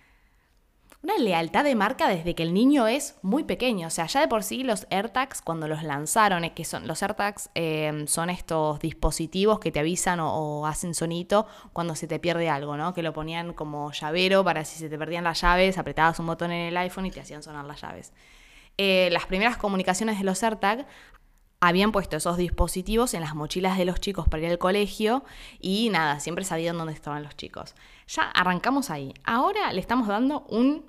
una 1.03 1.19
lealtad 1.19 1.65
de 1.65 1.75
marca 1.75 2.09
desde 2.09 2.35
que 2.35 2.43
el 2.43 2.53
niño 2.53 2.87
es 2.87 3.17
muy 3.23 3.45
pequeño. 3.45 3.87
O 3.87 3.91
sea, 3.91 4.07
ya 4.07 4.21
de 4.21 4.29
por 4.29 4.43
sí 4.43 4.65
los 4.65 4.87
AirTags, 4.91 5.43
cuando 5.43 5.69
los 5.69 5.83
lanzaron, 5.83 6.45
es 6.45 6.53
que 6.53 6.65
son, 6.65 6.87
los 6.87 7.03
AirTags 7.03 7.51
eh, 7.55 8.05
son 8.09 8.31
estos 8.31 8.81
dispositivos 8.81 9.61
que 9.61 9.71
te 9.71 9.81
avisan 9.81 10.21
o, 10.21 10.67
hacen 10.67 10.95
sonito 10.95 11.47
cuando 11.73 11.95
se 11.95 12.07
te 12.07 12.19
pierde 12.19 12.49
algo, 12.49 12.77
¿no? 12.77 12.95
Que 12.95 13.03
lo 13.03 13.13
ponían 13.13 13.53
como 13.53 13.93
llavero 13.93 14.43
para 14.43 14.65
si 14.65 14.79
se 14.79 14.89
te 14.89 14.99
perdían 14.99 15.25
las 15.25 15.41
llaves, 15.41 15.79
apretabas 15.79 16.19
un 16.19 16.27
botón 16.27 16.51
en 16.51 16.69
el 16.69 16.77
iPhone 16.77 17.07
y 17.07 17.11
te 17.11 17.21
hacían 17.21 17.43
sonar 17.43 17.65
las 17.65 17.81
llaves. 17.81 18.13
Eh, 18.79 19.09
las 19.13 19.27
primeras 19.27 19.57
comunicaciones 19.57 20.19
de 20.19 20.25
los 20.25 20.43
AirTag 20.43 20.87
habían 21.67 21.91
puesto 21.91 22.17
esos 22.17 22.37
dispositivos 22.37 23.13
en 23.15 23.21
las 23.21 23.35
mochilas 23.35 23.77
de 23.77 23.85
los 23.85 24.01
chicos 24.01 24.29
para 24.29 24.45
ir 24.45 24.51
al 24.51 24.59
colegio 24.59 25.25
y 25.61 25.89
nada, 25.91 26.21
siempre 26.21 26.45
sabían 26.45 26.79
dónde 26.79 26.93
estaban 26.93 27.23
los 27.25 27.37
chicos. 27.37 27.75
Ya 28.07 28.23
arrancamos 28.31 28.91
ahí. 28.91 29.13
Ahora 29.25 29.73
le 29.73 29.81
estamos 29.81 30.07
dando 30.07 30.47
un 30.49 30.85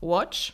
watch 0.00 0.52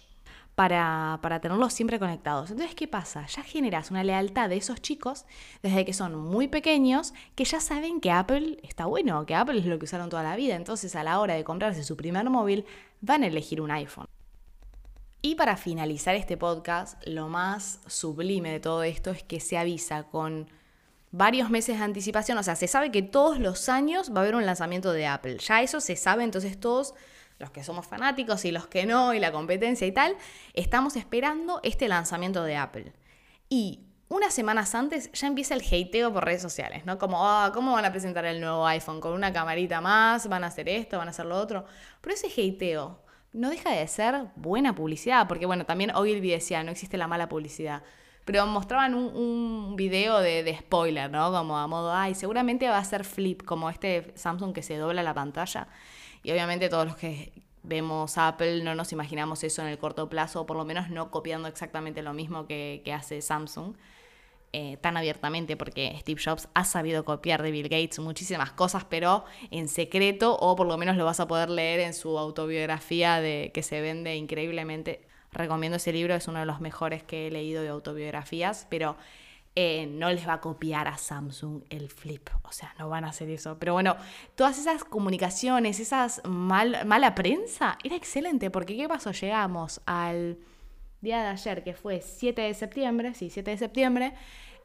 para, 0.55 1.19
para, 1.21 1.41
tenerlos 1.41 1.75
siempre 1.75 1.99
conectados. 1.99 2.51
Entonces, 2.53 2.75
¿qué 2.75 2.89
pasa? 2.89 3.27
Ya 3.27 3.43
generas 3.43 3.91
una 3.91 4.03
lealtad 4.03 4.49
de 4.49 4.57
esos 4.57 4.81
chicos 4.81 5.27
desde 5.63 5.85
que 5.85 5.93
son 5.93 6.17
muy 6.17 6.49
pequeños 6.49 7.13
que 7.35 7.45
ya 7.45 7.61
saben 7.61 8.01
que 8.01 8.13
Apple 8.13 8.59
está 8.63 8.87
bueno, 8.87 9.27
que 9.27 9.35
Apple 9.35 9.59
es 9.59 9.67
lo 9.67 9.79
que 9.79 9.85
usaron 9.85 10.09
toda 10.09 10.23
la 10.23 10.37
vida. 10.37 10.55
Entonces, 10.55 10.97
a 10.97 11.05
la 11.05 11.21
hora 11.21 11.35
de 11.35 11.45
comprarse 11.45 11.85
su 11.85 11.97
primer 11.97 12.31
móvil, 12.31 12.65
van 13.01 13.25
a 13.25 13.27
elegir 13.27 13.61
un 13.61 13.73
iPhone. 13.73 14.07
Y 15.27 15.37
para 15.37 15.57
finalizar 15.57 16.15
este 16.17 16.37
podcast, 16.37 17.03
lo 17.07 17.31
más 17.31 17.81
sublime 17.87 18.53
de 18.53 18.61
todo 18.61 18.83
esto 18.83 19.11
es 19.11 19.23
que 19.23 19.41
se 19.41 19.57
avisa 19.57 20.03
con 20.03 20.51
varios 21.13 21.49
meses 21.49 21.79
de 21.79 21.83
anticipación, 21.83 22.37
o 22.37 22.43
sea, 22.43 22.57
se 22.57 22.69
sabe 22.69 22.91
que 22.91 23.01
todos 23.01 23.39
los 23.39 23.71
años 23.71 24.11
va 24.15 24.19
a 24.19 24.21
haber 24.21 24.35
un 24.35 24.45
lanzamiento 24.45 24.93
de 24.93 25.07
Apple. 25.07 25.39
Ya 25.39 25.63
eso 25.63 25.81
se 25.81 25.97
sabe, 25.97 26.25
entonces 26.25 26.61
todos 26.61 26.93
los 27.39 27.51
que 27.51 27.65
somos 27.65 27.87
fanáticos 27.87 28.45
y 28.45 28.53
los 28.53 28.67
que 28.67 28.85
no, 28.85 29.15
y 29.15 29.19
la 29.19 29.33
competencia 29.33 29.87
y 29.87 29.93
tal, 29.93 30.15
estamos 30.53 30.95
esperando 30.95 31.59
este 31.63 31.89
lanzamiento 31.89 32.45
de 32.45 32.57
Apple. 32.57 32.93
Y 33.49 33.81
unas 34.09 34.35
semanas 34.35 34.75
antes 34.75 35.11
ya 35.13 35.27
empieza 35.27 35.55
el 35.55 35.63
hateo 35.63 36.13
por 36.13 36.27
redes 36.27 36.43
sociales, 36.43 36.85
¿no? 36.85 36.99
Como, 36.99 37.27
ah, 37.27 37.51
¿cómo 37.55 37.73
van 37.73 37.87
a 37.87 37.91
presentar 37.93 38.27
el 38.27 38.43
nuevo 38.43 38.67
iPhone? 38.67 39.01
¿Con 39.01 39.15
una 39.15 39.33
camarita 39.33 39.81
más? 39.81 40.29
¿Van 40.29 40.45
a 40.45 40.49
hacer 40.49 40.69
esto? 40.69 40.99
¿Van 40.99 41.09
a 41.09 41.13
hacer 41.13 41.25
lo 41.25 41.39
otro? 41.39 41.65
Pero 42.03 42.15
ese 42.15 42.27
hateo 42.27 43.04
no 43.35 43.51
deja 43.51 43.71
de 43.71 43.87
ser 43.89 44.29
buena 44.37 44.75
publicidad, 44.75 45.29
porque 45.29 45.45
bueno, 45.45 45.67
también 45.67 45.95
Ogilvy 45.95 46.31
decía, 46.31 46.63
no 46.63 46.71
existe 46.71 46.97
la 46.97 47.09
mala 47.09 47.29
publicidad. 47.29 47.83
Pero 48.25 48.47
mostraban 48.47 48.95
un, 48.95 49.75
video 49.77 50.21
de, 50.21 50.57
spoiler, 50.59 51.11
¿no? 51.11 51.31
Como 51.31 51.59
a 51.59 51.67
modo, 51.67 51.93
ay, 51.93 52.15
seguramente 52.15 52.69
va 52.69 52.79
a 52.79 52.85
ser 52.85 53.05
flip, 53.05 53.43
como 53.43 53.69
este 53.69 54.13
Samsung 54.15 54.55
que 54.55 54.63
se 54.63 54.77
dobla 54.79 55.03
la 55.03 55.13
pantalla. 55.13 55.69
Y 56.23 56.31
obviamente 56.31 56.71
todos 56.71 56.87
los 56.87 56.97
que 56.97 57.33
vemos 57.63 58.17
Apple 58.17 58.63
no 58.63 58.75
nos 58.75 58.93
imaginamos 58.93 59.45
eso 59.45 59.61
en 59.63 59.69
el 59.69 59.79
corto 59.79 60.09
plazo, 60.09 60.43
o 60.43 60.47
por 60.47 60.57
lo 60.57 60.65
menos 60.65 60.89
no 60.89 61.11
copiando 61.11 61.49
exactamente 61.49 62.03
lo 62.03 62.15
mismo 62.15 62.47
que 62.47 62.83
hace 62.95 63.21
Samsung. 63.21 63.75
Eh, 64.57 64.77
tan 64.81 64.97
abiertamente 64.97 65.57
porque 65.57 65.97
Steve 65.99 66.23
Jobs 66.25 66.47
ha 66.55 66.65
sabido 66.65 67.05
copiar 67.05 67.43
de 67.43 67.51
Bill 67.51 67.69
Gates 67.69 67.99
muchísimas 67.99 68.53
cosas, 68.53 68.85
pero 68.85 69.25
en 69.51 69.67
secreto 69.67 70.37
o 70.37 70.55
por 70.55 70.69
lo 70.69 70.77
menos 70.77 70.97
lo 70.97 71.05
vas 71.05 71.19
a 71.19 71.27
poder 71.27 71.51
leer 71.51 71.81
en 71.81 71.93
su 71.93 72.17
autobiografía 72.17 73.21
de 73.21 73.51
que 73.53 73.65
se 73.65 73.81
vende 73.81 74.15
increíblemente. 74.15 75.09
Recomiendo 75.33 75.79
ese 75.79 75.93
libro, 75.93 76.15
es 76.15 76.29
uno 76.29 76.39
de 76.39 76.47
los 76.47 76.61
mejores 76.61 77.03
que 77.03 77.27
he 77.27 77.31
leído 77.33 77.65
de 77.65 77.69
autobiografías, 77.71 78.69
pero 78.71 78.97
eh, 79.57 79.87
no 79.87 80.09
les 80.13 80.25
va 80.25 80.35
a 80.35 80.41
copiar 80.41 80.87
a 80.87 80.99
Samsung 80.99 81.63
el 81.69 81.89
flip, 81.89 82.29
o 82.45 82.53
sea, 82.53 82.77
no 82.79 82.89
van 82.89 83.05
a 83.05 83.09
hacer 83.09 83.31
eso. 83.31 83.57
Pero 83.59 83.73
bueno, 83.73 83.97
todas 84.37 84.57
esas 84.57 84.85
comunicaciones, 84.85 85.81
esas 85.81 86.23
mala 86.27 87.17
prensa, 87.17 87.77
era 87.83 87.97
excelente, 87.97 88.53
porque 88.53 88.77
¿qué 88.77 88.87
pasó? 88.87 89.11
Llegamos 89.11 89.81
al 89.85 90.39
día 91.05 91.23
de 91.23 91.29
ayer, 91.29 91.63
que 91.63 91.75
fue 91.75 92.01
7 92.01 92.43
de 92.43 92.55
septiembre, 92.55 93.15
sí, 93.15 93.31
7 93.31 93.53
de 93.53 93.59
septiembre, 93.59 94.15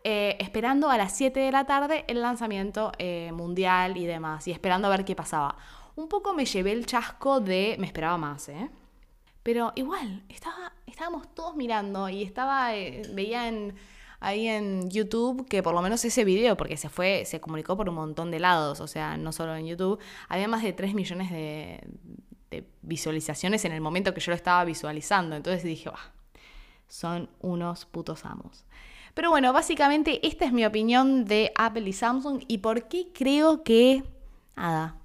eh, 0.04 0.38
esperando 0.40 0.90
a 0.90 0.98
las 0.98 1.16
7 1.16 1.40
de 1.40 1.52
la 1.52 1.66
tarde 1.66 2.06
el 2.08 2.22
lanzamiento 2.22 2.92
eh, 2.98 3.32
mundial 3.34 3.98
y 3.98 4.06
demás, 4.06 4.48
y 4.48 4.52
esperando 4.52 4.88
a 4.88 4.92
ver 4.92 5.06
qué 5.06 5.16
pasaba. 5.16 5.56
Un 5.96 6.08
poco 6.08 6.34
me 6.34 6.46
llevé 6.46 6.72
el 6.72 6.86
chasco 6.86 7.42
de, 7.42 7.76
me 7.80 7.86
esperaba 7.86 8.18
más, 8.18 8.50
¿eh? 8.50 8.70
Pero 9.44 9.74
igual, 9.76 10.24
estaba, 10.30 10.74
estábamos 10.88 11.34
todos 11.36 11.56
mirando 11.56 12.08
y 12.10 12.24
estaba, 12.24 12.76
eh, 12.76 13.02
veía 13.14 13.48
en, 13.48 13.76
ahí 14.20 14.48
en 14.48 14.90
YouTube 14.90 15.48
que 15.48 15.62
por 15.62 15.74
lo 15.74 15.82
menos 15.82 16.04
ese 16.06 16.24
video, 16.24 16.56
porque 16.56 16.78
se 16.78 16.90
fue, 16.90 17.26
se 17.26 17.42
comunicó 17.42 17.76
por 17.76 17.90
un 17.90 17.96
montón 17.96 18.32
de 18.32 18.40
lados, 18.40 18.80
o 18.80 18.88
sea, 18.88 19.18
no 19.18 19.32
solo 19.32 19.56
en 19.56 19.66
YouTube, 19.66 20.00
había 20.30 20.48
más 20.48 20.64
de 20.64 20.74
3 20.74 20.94
millones 20.94 21.32
de, 21.32 21.82
de 22.52 22.66
visualizaciones 22.82 23.66
en 23.66 23.72
el 23.72 23.82
momento 23.82 24.14
que 24.14 24.22
yo 24.22 24.32
lo 24.32 24.36
estaba 24.36 24.64
visualizando. 24.66 25.36
Entonces 25.36 25.64
dije, 25.64 25.90
bah, 25.90 26.14
son 26.90 27.30
unos 27.40 27.86
putos 27.86 28.26
amos. 28.26 28.66
Pero 29.14 29.30
bueno, 29.30 29.54
básicamente 29.54 30.26
esta 30.28 30.44
es 30.44 30.52
mi 30.52 30.66
opinión 30.66 31.24
de 31.24 31.54
Apple 31.56 31.88
y 31.88 31.94
Samsung 31.94 32.44
y 32.48 32.58
por 32.58 32.90
qué 32.90 33.12
creo 33.14 33.64
que, 33.64 34.04
nada, 34.58 34.98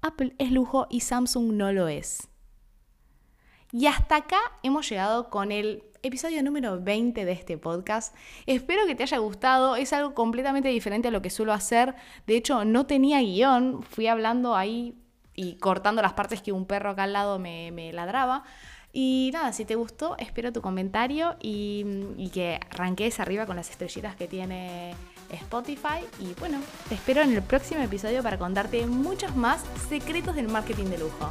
Apple 0.00 0.34
es 0.38 0.52
lujo 0.52 0.86
y 0.88 1.00
Samsung 1.00 1.52
no 1.54 1.72
lo 1.72 1.88
es. 1.88 2.28
Y 3.72 3.86
hasta 3.86 4.16
acá 4.16 4.40
hemos 4.62 4.88
llegado 4.88 5.30
con 5.30 5.52
el 5.52 5.84
episodio 6.02 6.42
número 6.42 6.80
20 6.80 7.24
de 7.24 7.32
este 7.32 7.58
podcast. 7.58 8.16
Espero 8.46 8.86
que 8.86 8.94
te 8.94 9.02
haya 9.02 9.18
gustado. 9.18 9.76
Es 9.76 9.92
algo 9.92 10.14
completamente 10.14 10.68
diferente 10.68 11.08
a 11.08 11.10
lo 11.10 11.22
que 11.22 11.30
suelo 11.30 11.52
hacer. 11.52 11.94
De 12.26 12.36
hecho, 12.36 12.64
no 12.64 12.86
tenía 12.86 13.20
guion. 13.20 13.82
Fui 13.82 14.06
hablando 14.06 14.56
ahí 14.56 14.96
y 15.34 15.56
cortando 15.56 16.02
las 16.02 16.14
partes 16.14 16.42
que 16.42 16.52
un 16.52 16.66
perro 16.66 16.90
acá 16.90 17.04
al 17.04 17.12
lado 17.12 17.38
me, 17.38 17.92
ladraba. 17.92 18.44
Y 18.92 19.30
nada, 19.32 19.52
si 19.52 19.64
te 19.64 19.76
gustó, 19.76 20.16
espero 20.18 20.52
tu 20.52 20.60
comentario 20.60 21.36
y, 21.40 22.30
que 22.32 22.58
arranques 22.70 23.20
arriba 23.20 23.46
con 23.46 23.56
las 23.56 23.70
estrellitas 23.70 24.16
que 24.16 24.26
tiene 24.26 24.94
Spotify. 25.30 26.00
Y 26.18 26.34
bueno, 26.40 26.58
te 26.88 26.96
espero 26.96 27.22
en 27.22 27.32
el 27.32 27.42
próximo 27.42 27.82
episodio 27.82 28.22
para 28.22 28.38
contarte 28.38 28.86
muchos 28.86 29.36
más 29.36 29.62
secretos 29.88 30.34
del 30.34 30.48
marketing 30.48 30.86
de 30.86 30.98
lujo. 30.98 31.30